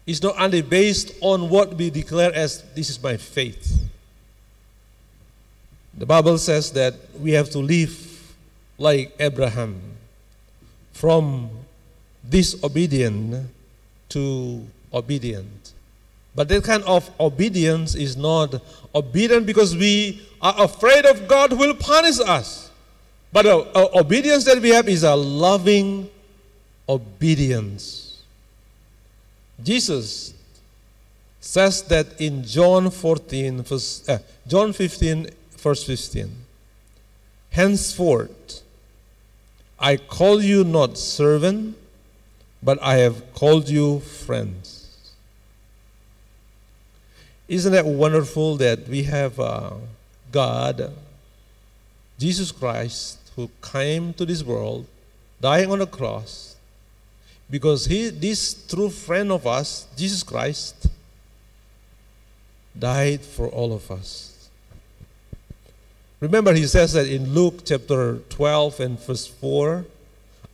is 0.06 0.22
not 0.22 0.34
only 0.38 0.62
based 0.62 1.12
on 1.20 1.48
what 1.50 1.74
we 1.74 1.90
declare 1.90 2.32
as 2.34 2.62
this 2.74 2.88
is 2.88 3.02
my 3.02 3.16
faith. 3.16 3.87
The 5.98 6.06
Bible 6.06 6.38
says 6.38 6.70
that 6.72 6.94
we 7.18 7.32
have 7.32 7.50
to 7.50 7.58
live 7.58 7.92
like 8.78 9.12
Abraham 9.18 9.80
from 10.92 11.50
disobedient 12.28 13.48
to 14.10 14.64
obedient. 14.94 15.72
But 16.36 16.48
that 16.50 16.62
kind 16.62 16.84
of 16.84 17.10
obedience 17.18 17.96
is 17.96 18.16
not 18.16 18.62
obedient 18.94 19.44
because 19.44 19.76
we 19.76 20.22
are 20.40 20.54
afraid 20.62 21.04
of 21.04 21.26
God 21.26 21.58
will 21.58 21.74
punish 21.74 22.20
us. 22.20 22.70
But 23.32 23.46
a, 23.46 23.56
a 23.76 23.98
obedience 23.98 24.44
that 24.44 24.62
we 24.62 24.70
have 24.70 24.88
is 24.88 25.02
a 25.02 25.16
loving 25.16 26.08
obedience. 26.88 28.22
Jesus 29.60 30.32
says 31.40 31.82
that 31.84 32.20
in 32.20 32.44
John 32.44 32.90
14, 32.90 33.62
verse, 33.62 34.08
uh, 34.08 34.18
John 34.46 34.72
15, 34.72 35.30
verse 35.58 35.84
15. 35.84 36.30
Henceforth, 37.50 38.62
I 39.78 39.96
call 39.96 40.42
you 40.42 40.64
not 40.64 40.98
servant, 40.98 41.76
but 42.62 42.78
I 42.82 42.96
have 42.96 43.32
called 43.34 43.68
you 43.68 44.00
friends. 44.00 45.12
Isn't 47.48 47.72
that 47.72 47.86
wonderful 47.86 48.56
that 48.56 48.88
we 48.88 49.04
have 49.04 49.40
uh, 49.40 49.70
God, 50.30 50.92
Jesus 52.18 52.52
Christ, 52.52 53.18
who 53.36 53.50
came 53.62 54.12
to 54.14 54.26
this 54.26 54.42
world, 54.42 54.86
dying 55.40 55.70
on 55.70 55.78
the 55.78 55.86
cross, 55.86 56.56
because 57.50 57.86
he, 57.86 58.10
this 58.10 58.66
true 58.66 58.90
friend 58.90 59.32
of 59.32 59.46
us, 59.46 59.86
Jesus 59.96 60.22
Christ, 60.22 60.88
died 62.78 63.22
for 63.22 63.48
all 63.48 63.72
of 63.72 63.90
us. 63.90 64.37
Remember, 66.20 66.52
he 66.52 66.66
says 66.66 66.94
that 66.94 67.06
in 67.06 67.32
Luke 67.32 67.60
chapter 67.64 68.18
12 68.30 68.80
and 68.80 68.98
verse 68.98 69.26
4 69.26 69.86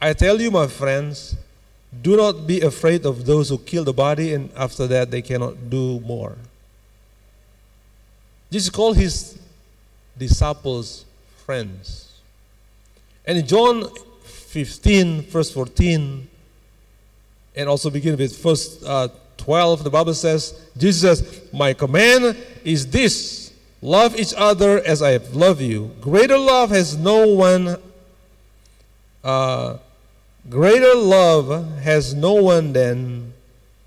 I 0.00 0.12
tell 0.12 0.38
you, 0.38 0.50
my 0.50 0.66
friends, 0.66 1.34
do 2.02 2.14
not 2.14 2.46
be 2.46 2.60
afraid 2.60 3.06
of 3.06 3.24
those 3.24 3.48
who 3.48 3.56
kill 3.56 3.84
the 3.84 3.92
body, 3.94 4.34
and 4.34 4.50
after 4.54 4.86
that 4.86 5.10
they 5.10 5.22
cannot 5.22 5.70
do 5.70 5.98
more. 6.00 6.36
Jesus 8.50 8.68
called 8.68 8.98
his 8.98 9.38
disciples 10.18 11.06
friends. 11.46 12.20
And 13.24 13.38
in 13.38 13.46
John 13.46 13.88
15, 14.24 15.22
verse 15.22 15.50
14, 15.50 16.28
and 17.56 17.68
also 17.68 17.88
begin 17.88 18.16
with 18.18 18.36
verse 18.42 18.82
uh, 18.84 19.08
12, 19.38 19.84
the 19.84 19.90
Bible 19.90 20.14
says, 20.14 20.68
Jesus 20.76 21.00
says, 21.00 21.52
My 21.52 21.72
command 21.72 22.36
is 22.62 22.86
this 22.90 23.43
love 23.84 24.18
each 24.18 24.32
other 24.38 24.80
as 24.80 25.02
I 25.02 25.10
have 25.10 25.36
loved 25.36 25.60
you. 25.60 25.94
Greater 26.00 26.38
love 26.38 26.70
has 26.70 26.96
no 26.96 27.28
one, 27.28 27.76
uh, 29.22 29.76
greater 30.48 30.94
love 30.94 31.80
has 31.80 32.14
no 32.14 32.32
one 32.32 32.72
than 32.72 33.34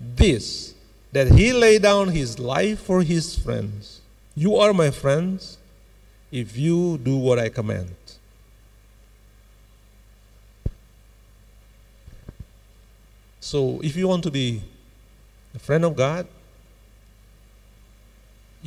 this, 0.00 0.74
that 1.10 1.32
he 1.32 1.52
lay 1.52 1.80
down 1.80 2.10
his 2.10 2.38
life 2.38 2.78
for 2.78 3.02
his 3.02 3.36
friends. 3.36 4.00
You 4.36 4.56
are 4.56 4.72
my 4.72 4.92
friends 4.92 5.58
if 6.30 6.56
you 6.56 6.98
do 6.98 7.16
what 7.16 7.40
I 7.40 7.48
command. 7.48 7.90
So, 13.40 13.80
if 13.82 13.96
you 13.96 14.06
want 14.06 14.22
to 14.24 14.30
be 14.30 14.62
a 15.56 15.58
friend 15.58 15.84
of 15.84 15.96
God, 15.96 16.26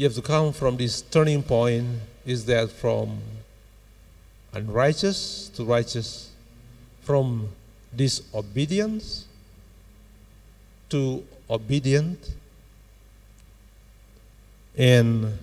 you 0.02 0.08
have 0.08 0.16
to 0.16 0.22
come 0.24 0.52
from 0.52 0.78
this 0.78 1.04
turning 1.04 1.44
point 1.44 1.86
is 2.26 2.44
that 2.46 2.72
from 2.72 3.20
unrighteous 4.52 5.50
to 5.50 5.64
righteous, 5.64 6.32
from 7.02 7.48
disobedience 7.96 9.26
to 10.90 11.24
obedient. 11.48 12.32
And 14.76 15.38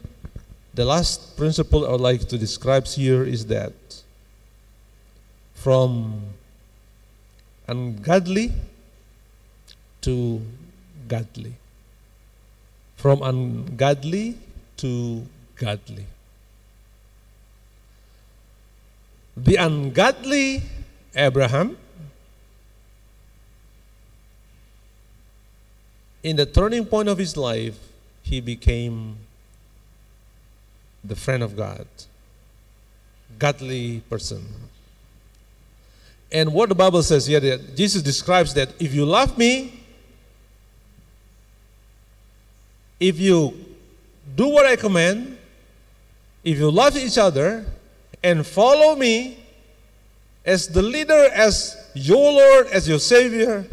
the 0.74 0.84
last 0.84 1.36
principle 1.36 1.86
I 1.86 1.92
would 1.92 2.00
like 2.00 2.26
to 2.26 2.36
describe 2.36 2.84
here 2.84 3.22
is 3.22 3.46
that 3.46 3.74
from 5.54 6.20
ungodly 7.68 8.50
to 10.00 10.42
godly. 11.06 11.54
From 12.96 13.22
ungodly 13.22 14.36
to 14.78 15.26
godly. 15.56 16.06
The 19.36 19.56
ungodly 19.56 20.62
Abraham, 21.14 21.76
in 26.22 26.36
the 26.36 26.46
turning 26.46 26.84
point 26.84 27.08
of 27.08 27.18
his 27.18 27.36
life, 27.36 27.78
he 28.22 28.40
became 28.40 29.16
the 31.04 31.14
friend 31.14 31.42
of 31.42 31.56
God, 31.56 31.86
godly 33.38 34.00
person. 34.10 34.44
And 36.30 36.52
what 36.52 36.68
the 36.68 36.74
Bible 36.74 37.02
says 37.02 37.26
here, 37.26 37.40
that 37.40 37.76
Jesus 37.76 38.02
describes 38.02 38.52
that 38.54 38.74
if 38.80 38.92
you 38.92 39.06
love 39.06 39.38
me, 39.38 39.82
if 43.00 43.18
you 43.18 43.67
do 44.34 44.48
what 44.48 44.66
I 44.66 44.76
command, 44.76 45.36
if 46.44 46.58
you 46.58 46.70
love 46.70 46.96
each 46.96 47.18
other 47.18 47.64
and 48.22 48.46
follow 48.46 48.96
me 48.96 49.38
as 50.44 50.68
the 50.68 50.82
leader, 50.82 51.28
as 51.32 51.76
your 51.94 52.32
Lord, 52.32 52.68
as 52.68 52.88
your 52.88 52.98
Savior, 52.98 53.66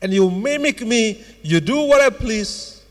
and 0.00 0.12
you 0.12 0.30
mimic 0.30 0.80
me, 0.86 1.24
you 1.42 1.60
do 1.60 1.82
what 1.82 2.00
I 2.00 2.10
please, 2.10 2.82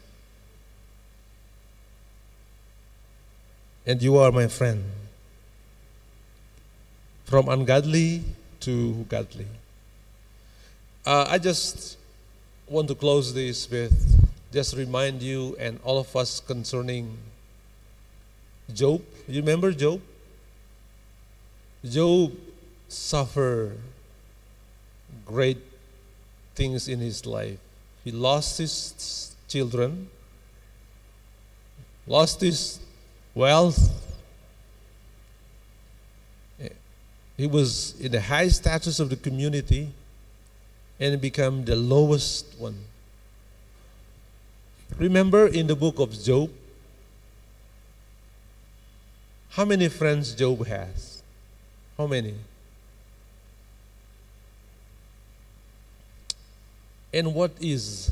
and 3.85 4.01
you 4.01 4.17
are 4.17 4.31
my 4.31 4.47
friend. 4.47 4.83
From 7.25 7.49
ungodly 7.49 8.23
to 8.61 9.05
godly. 9.09 9.47
Uh, 11.05 11.25
I 11.29 11.37
just 11.37 11.97
want 12.67 12.87
to 12.89 12.95
close 12.95 13.33
this 13.33 13.69
with 13.69 14.26
just 14.57 14.75
remind 14.75 15.21
you 15.21 15.55
and 15.59 15.79
all 15.83 15.99
of 15.99 16.15
us 16.15 16.39
concerning 16.39 17.15
Job. 18.73 19.03
You 19.27 19.41
remember 19.41 19.71
Job? 19.71 20.01
Job 21.85 22.33
suffered 22.87 23.77
great 25.27 25.61
things 26.55 26.87
in 26.87 26.97
his 26.97 27.23
life. 27.27 27.59
He 28.03 28.09
lost 28.09 28.57
his 28.57 29.35
children, 29.47 30.09
lost 32.07 32.41
his 32.41 32.79
wealth. 33.35 33.77
He 37.37 37.45
was 37.45 37.93
in 38.01 38.11
the 38.11 38.21
high 38.21 38.47
status 38.47 38.99
of 38.99 39.11
the 39.11 39.17
community 39.17 39.93
and 40.99 41.21
become 41.21 41.63
the 41.63 41.75
lowest 41.75 42.57
one. 42.57 42.86
Remember 44.97 45.47
in 45.47 45.67
the 45.67 45.75
book 45.75 45.99
of 45.99 46.11
Job, 46.11 46.49
how 49.49 49.65
many 49.65 49.89
friends 49.89 50.33
Job 50.33 50.65
has? 50.65 51.21
How 51.97 52.07
many? 52.07 52.35
And 57.13 57.33
what 57.33 57.51
is 57.59 58.11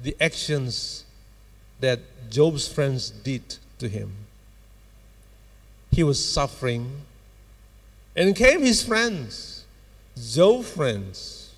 the 0.00 0.16
actions 0.20 1.04
that 1.80 2.00
Job's 2.30 2.68
friends 2.68 3.10
did 3.10 3.56
to 3.78 3.88
him? 3.88 4.12
he 5.90 6.04
was 6.04 6.24
suffering. 6.24 7.02
And 8.14 8.34
came 8.34 8.62
his 8.62 8.82
friends, 8.82 9.64
Job 10.16 10.64
friends. 10.64 11.52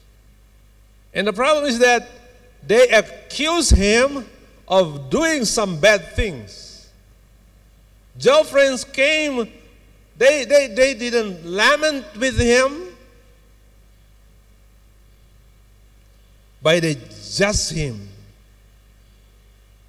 And 1.12 1.26
the 1.26 1.32
problem 1.32 1.64
is 1.64 1.78
that 1.78 2.08
they 2.66 2.88
accuse 2.88 3.70
him 3.70 4.26
of 4.68 5.10
doing 5.10 5.44
some 5.44 5.80
bad 5.80 6.12
things. 6.12 6.88
Job 8.16 8.46
friends 8.46 8.84
came, 8.84 9.50
they, 10.16 10.44
they, 10.44 10.68
they 10.68 10.94
didn't 10.94 11.44
lament 11.44 12.04
with 12.16 12.38
him, 12.38 12.88
but 16.62 16.82
they 16.82 16.96
judged 17.34 17.72
him 17.72 18.08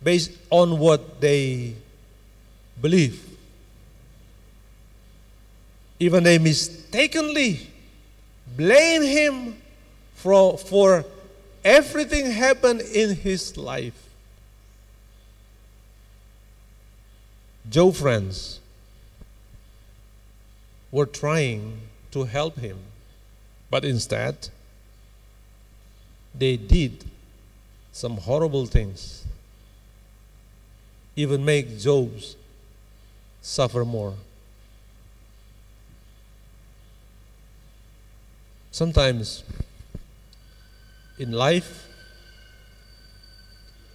based 0.02 0.32
on 0.50 0.80
what 0.80 1.20
they 1.20 1.76
believe. 2.82 3.28
Even 6.00 6.24
they 6.24 6.40
mistakenly 6.40 7.70
blame 8.56 9.04
him 9.04 9.62
for, 10.16 10.58
for 10.58 11.06
everything 11.64 12.32
happened 12.32 12.82
in 12.82 13.16
his 13.16 13.58
life. 13.58 14.10
Job 17.70 17.96
friends 17.96 18.60
were 20.92 21.06
trying 21.06 21.82
to 22.12 22.24
help 22.24 22.58
him, 22.58 22.78
but 23.70 23.86
instead 23.86 24.50
they 26.34 26.58
did 26.58 27.06
some 27.92 28.18
horrible 28.18 28.66
things, 28.66 29.24
even 31.16 31.46
make 31.46 31.78
Job 31.78 32.12
suffer 33.42 33.86
more. 33.86 34.16
Sometimes 38.72 39.44
in 41.22 41.32
life, 41.32 41.88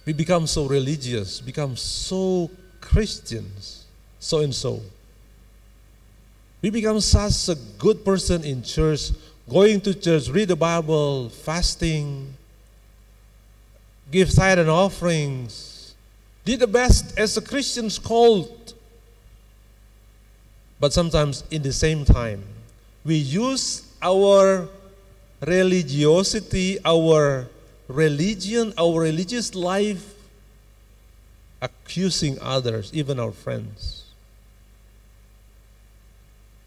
we 0.05 0.13
become 0.13 0.47
so 0.47 0.65
religious, 0.65 1.41
become 1.41 1.75
so 1.75 2.49
Christians, 2.79 3.85
so 4.17 4.39
and 4.39 4.55
so. 4.55 4.79
We 6.61 6.69
become 6.69 7.01
such 7.01 7.49
a 7.49 7.59
good 7.77 8.05
person 8.05 8.45
in 8.45 8.63
church, 8.63 9.11
going 9.49 9.81
to 9.81 9.93
church, 9.93 10.29
read 10.29 10.47
the 10.47 10.55
Bible, 10.55 11.27
fasting, 11.27 12.33
give 14.09 14.33
tithe 14.33 14.59
and 14.59 14.69
offerings, 14.69 15.95
did 16.45 16.61
the 16.61 16.67
best 16.67 17.19
as 17.19 17.35
a 17.35 17.41
Christian's 17.41 17.99
called. 17.99 18.73
But 20.79 20.93
sometimes 20.93 21.43
in 21.51 21.61
the 21.61 21.73
same 21.73 22.05
time, 22.05 22.41
we 23.03 23.15
use 23.15 23.83
our 24.01 24.69
religiosity, 25.41 26.79
our 26.83 27.47
religion, 27.87 28.73
our 28.77 29.01
religious 29.01 29.55
life, 29.55 30.15
accusing 31.61 32.37
others, 32.41 32.91
even 32.93 33.19
our 33.19 33.31
friends, 33.31 34.05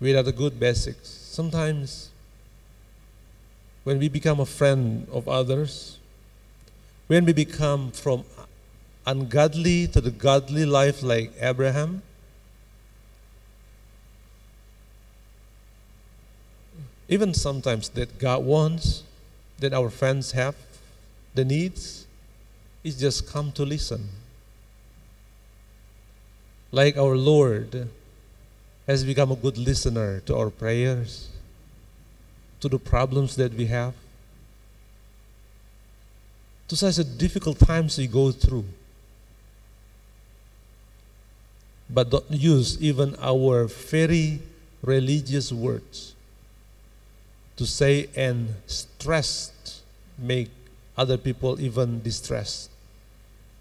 without 0.01 0.25
the 0.25 0.33
good 0.33 0.59
basics. 0.59 1.09
Sometimes, 1.09 2.11
when 3.85 3.99
we 3.99 4.09
become 4.09 4.41
a 4.41 4.47
friend 4.47 5.07
of 5.13 5.29
others, 5.29 5.99
when 7.07 7.25
we 7.25 7.33
become 7.33 7.91
from 7.91 8.25
ungodly 9.07 9.87
to 9.89 10.01
the 10.01 10.11
godly 10.11 10.65
life 10.65 11.03
like 11.03 11.33
Abraham, 11.41 12.03
even 17.11 17.35
sometimes 17.35 17.89
that 17.91 18.21
God 18.21 18.45
wants, 18.45 19.03
that 19.59 19.75
our 19.75 19.91
friends 19.91 20.31
have, 20.31 20.55
the 21.35 21.45
needs, 21.45 22.07
is 22.85 22.99
just 22.99 23.27
come 23.27 23.51
to 23.53 23.65
listen. 23.65 24.09
Like 26.71 26.97
our 26.97 27.17
Lord 27.17 27.89
has 28.87 29.03
become 29.03 29.33
a 29.33 29.37
good 29.37 29.59
listener 29.59 30.21
to 30.21 30.37
our 30.37 30.51
prayers, 30.51 31.29
to 32.61 32.69
the 32.69 32.79
problems 32.79 33.35
that 33.35 33.55
we 33.55 33.67
have, 33.67 33.95
to 36.69 36.77
such 36.77 36.99
a 36.99 37.05
difficult 37.05 37.59
times 37.59 37.99
we 37.99 38.07
go 38.07 38.31
through. 38.31 38.67
But 41.93 42.11
don't 42.11 42.31
use 42.31 42.81
even 42.81 43.17
our 43.21 43.65
very 43.65 44.39
religious 44.81 45.51
words 45.51 46.15
to 47.61 47.67
say 47.67 48.09
and 48.17 48.55
stressed 48.67 49.83
make 50.17 50.49
other 50.97 51.19
people 51.19 51.61
even 51.61 52.01
distressed 52.01 52.71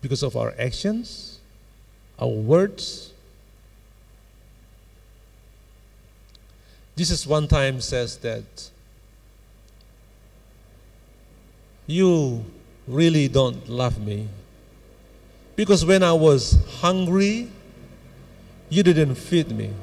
because 0.02 0.24
of 0.24 0.38
our 0.38 0.54
actions, 0.58 1.40
our 2.18 2.30
words. 2.30 3.12
Jesus 6.96 7.28
one 7.28 7.46
time 7.50 7.82
says 7.82 8.16
that 8.20 8.70
you 11.86 12.46
really 12.88 13.28
don't 13.28 13.68
love 13.68 14.00
me 14.00 14.30
because 15.58 15.84
when 15.84 16.04
I 16.04 16.14
was 16.14 16.58
hungry, 16.80 17.50
you 18.70 18.82
didn't 18.82 19.16
feed 19.16 19.52
me. 19.52 19.74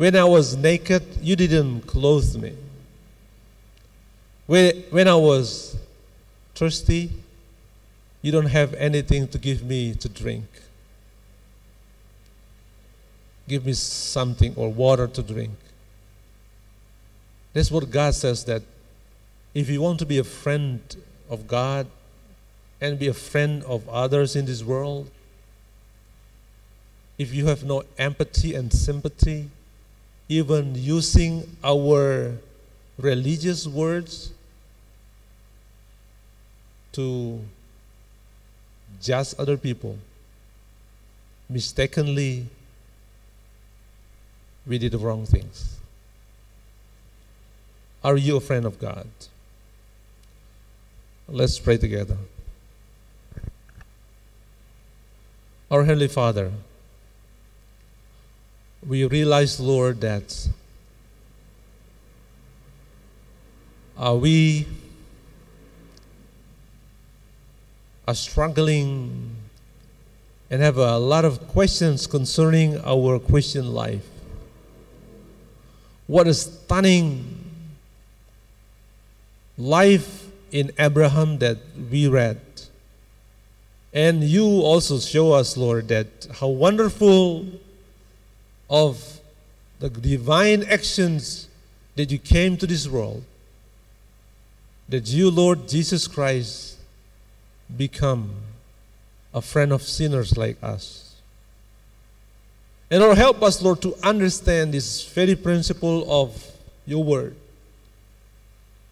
When 0.00 0.16
I 0.16 0.24
was 0.24 0.56
naked, 0.56 1.02
you 1.20 1.36
didn't 1.36 1.82
clothe 1.82 2.34
me. 2.34 2.54
When, 4.46 4.74
when 4.88 5.06
I 5.06 5.14
was 5.14 5.76
thirsty, 6.54 7.10
you 8.22 8.32
don't 8.32 8.46
have 8.46 8.72
anything 8.72 9.28
to 9.28 9.36
give 9.36 9.62
me 9.62 9.92
to 9.96 10.08
drink. 10.08 10.46
Give 13.46 13.66
me 13.66 13.74
something 13.74 14.54
or 14.56 14.72
water 14.72 15.06
to 15.06 15.22
drink. 15.22 15.52
That's 17.52 17.70
what 17.70 17.90
God 17.90 18.14
says 18.14 18.46
that 18.46 18.62
if 19.52 19.68
you 19.68 19.82
want 19.82 19.98
to 19.98 20.06
be 20.06 20.16
a 20.16 20.24
friend 20.24 20.80
of 21.28 21.46
God 21.46 21.86
and 22.80 22.98
be 22.98 23.08
a 23.08 23.12
friend 23.12 23.62
of 23.64 23.86
others 23.90 24.34
in 24.34 24.46
this 24.46 24.64
world, 24.64 25.10
if 27.18 27.34
you 27.34 27.48
have 27.48 27.64
no 27.64 27.82
empathy 27.98 28.54
and 28.54 28.72
sympathy, 28.72 29.50
even 30.30 30.76
using 30.76 31.44
our 31.64 32.32
religious 32.96 33.66
words 33.66 34.30
to 36.92 37.40
judge 39.02 39.34
other 39.40 39.56
people. 39.56 39.98
Mistakenly, 41.48 42.46
we 44.64 44.78
did 44.78 44.92
the 44.92 44.98
wrong 44.98 45.26
things. 45.26 45.76
Are 48.04 48.16
you 48.16 48.36
a 48.36 48.40
friend 48.40 48.64
of 48.64 48.78
God? 48.78 49.08
Let's 51.28 51.58
pray 51.58 51.76
together. 51.76 52.16
Our 55.72 55.82
Heavenly 55.82 56.06
Father, 56.06 56.52
we 58.86 59.04
realize, 59.04 59.60
Lord, 59.60 60.00
that 60.00 60.48
uh, 63.98 64.14
we 64.14 64.66
are 68.08 68.14
struggling 68.14 69.36
and 70.50 70.62
have 70.62 70.78
a 70.78 70.98
lot 70.98 71.24
of 71.24 71.46
questions 71.48 72.06
concerning 72.06 72.80
our 72.84 73.18
Christian 73.18 73.72
life. 73.72 74.06
What 76.06 76.26
a 76.26 76.34
stunning 76.34 77.38
life 79.56 80.26
in 80.50 80.72
Abraham 80.78 81.38
that 81.38 81.58
we 81.90 82.08
read. 82.08 82.40
And 83.92 84.24
you 84.24 84.44
also 84.44 84.98
show 84.98 85.32
us, 85.32 85.56
Lord, 85.56 85.88
that 85.88 86.26
how 86.40 86.48
wonderful 86.48 87.46
of 88.70 89.20
the 89.80 89.90
divine 89.90 90.62
actions 90.62 91.48
that 91.96 92.10
you 92.10 92.18
came 92.18 92.56
to 92.56 92.66
this 92.66 92.86
world, 92.86 93.24
that 94.88 95.08
you, 95.08 95.30
Lord 95.30 95.68
Jesus 95.68 96.06
Christ, 96.06 96.78
become 97.76 98.30
a 99.34 99.42
friend 99.42 99.72
of 99.72 99.82
sinners 99.82 100.36
like 100.36 100.56
us. 100.62 101.16
And 102.90 103.02
Lord, 103.02 103.18
help 103.18 103.42
us, 103.42 103.62
Lord, 103.62 103.82
to 103.82 103.94
understand 104.02 104.74
this 104.74 105.04
very 105.04 105.36
principle 105.36 106.04
of 106.10 106.50
your 106.86 107.04
word. 107.04 107.36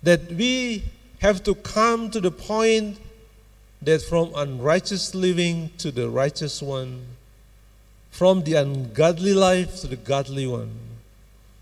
That 0.02 0.30
we 0.32 0.84
have 1.20 1.42
to 1.44 1.54
come 1.54 2.10
to 2.10 2.20
the 2.20 2.30
point 2.30 2.98
that 3.82 4.02
from 4.02 4.32
unrighteous 4.36 5.14
living 5.14 5.70
to 5.78 5.90
the 5.90 6.08
righteous 6.08 6.62
one, 6.62 7.04
from 8.10 8.42
the 8.44 8.54
ungodly 8.54 9.34
life 9.34 9.80
to 9.80 9.86
the 9.86 9.96
godly 9.96 10.46
one, 10.46 10.70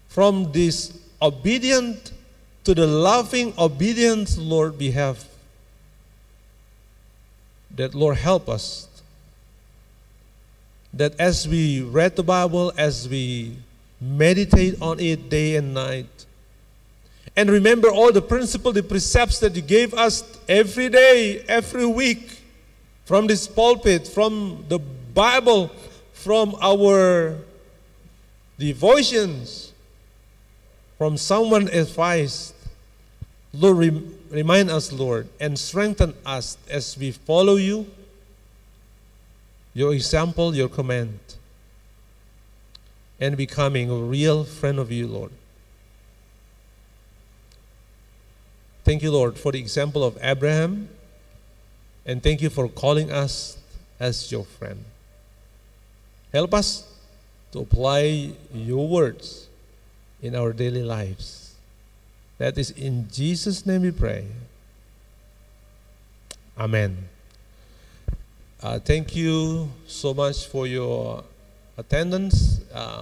from 0.08 0.52
this 0.52 0.98
obedient 1.20 2.12
to 2.66 2.74
the 2.74 2.86
loving 2.86 3.54
obedience, 3.58 4.36
Lord, 4.36 4.76
we 4.76 4.90
have. 4.90 5.24
That, 7.76 7.94
Lord, 7.94 8.16
help 8.16 8.48
us. 8.48 8.88
That 10.92 11.14
as 11.20 11.46
we 11.46 11.82
read 11.82 12.16
the 12.16 12.24
Bible, 12.24 12.72
as 12.76 13.08
we 13.08 13.56
meditate 14.00 14.82
on 14.82 14.98
it 14.98 15.30
day 15.30 15.54
and 15.54 15.74
night, 15.74 16.26
and 17.36 17.50
remember 17.50 17.88
all 17.88 18.10
the 18.10 18.22
principles, 18.22 18.74
the 18.74 18.82
precepts 18.82 19.38
that 19.40 19.54
you 19.54 19.62
gave 19.62 19.94
us 19.94 20.24
every 20.48 20.88
day, 20.88 21.44
every 21.46 21.86
week, 21.86 22.40
from 23.04 23.28
this 23.28 23.46
pulpit, 23.46 24.08
from 24.08 24.64
the 24.68 24.80
Bible, 24.80 25.70
from 26.16 26.56
our 26.62 27.36
devotions, 28.58 29.72
from 30.96 31.16
someone 31.18 31.68
advice. 31.68 32.54
Lord, 33.52 33.76
rem- 33.76 34.18
remind 34.30 34.70
us, 34.70 34.90
Lord, 34.92 35.28
and 35.38 35.58
strengthen 35.58 36.14
us 36.24 36.56
as 36.68 36.96
we 36.98 37.12
follow 37.12 37.56
you, 37.56 37.86
your 39.74 39.92
example, 39.92 40.56
your 40.56 40.70
command, 40.70 41.18
and 43.20 43.36
becoming 43.36 43.90
a 43.90 43.96
real 43.96 44.42
friend 44.42 44.78
of 44.78 44.90
you, 44.90 45.06
Lord. 45.06 45.32
Thank 48.84 49.02
you, 49.02 49.10
Lord, 49.10 49.36
for 49.38 49.52
the 49.52 49.58
example 49.58 50.02
of 50.02 50.18
Abraham, 50.22 50.88
and 52.06 52.22
thank 52.22 52.40
you 52.40 52.48
for 52.48 52.68
calling 52.68 53.12
us 53.12 53.58
as 54.00 54.32
your 54.32 54.44
friend. 54.44 54.82
Help 56.36 56.52
us 56.52 56.84
to 57.50 57.60
apply 57.60 58.30
your 58.52 58.86
words 58.86 59.48
in 60.20 60.36
our 60.36 60.52
daily 60.52 60.82
lives. 60.82 61.56
That 62.36 62.58
is 62.58 62.72
in 62.76 63.08
Jesus' 63.08 63.64
name 63.64 63.80
we 63.80 63.90
pray. 63.90 64.26
Amen. 66.60 67.08
Uh, 68.62 68.78
thank 68.78 69.16
you 69.16 69.72
so 69.86 70.12
much 70.12 70.44
for 70.44 70.66
your 70.66 71.24
attendance. 71.78 72.60
Uh, 72.68 72.92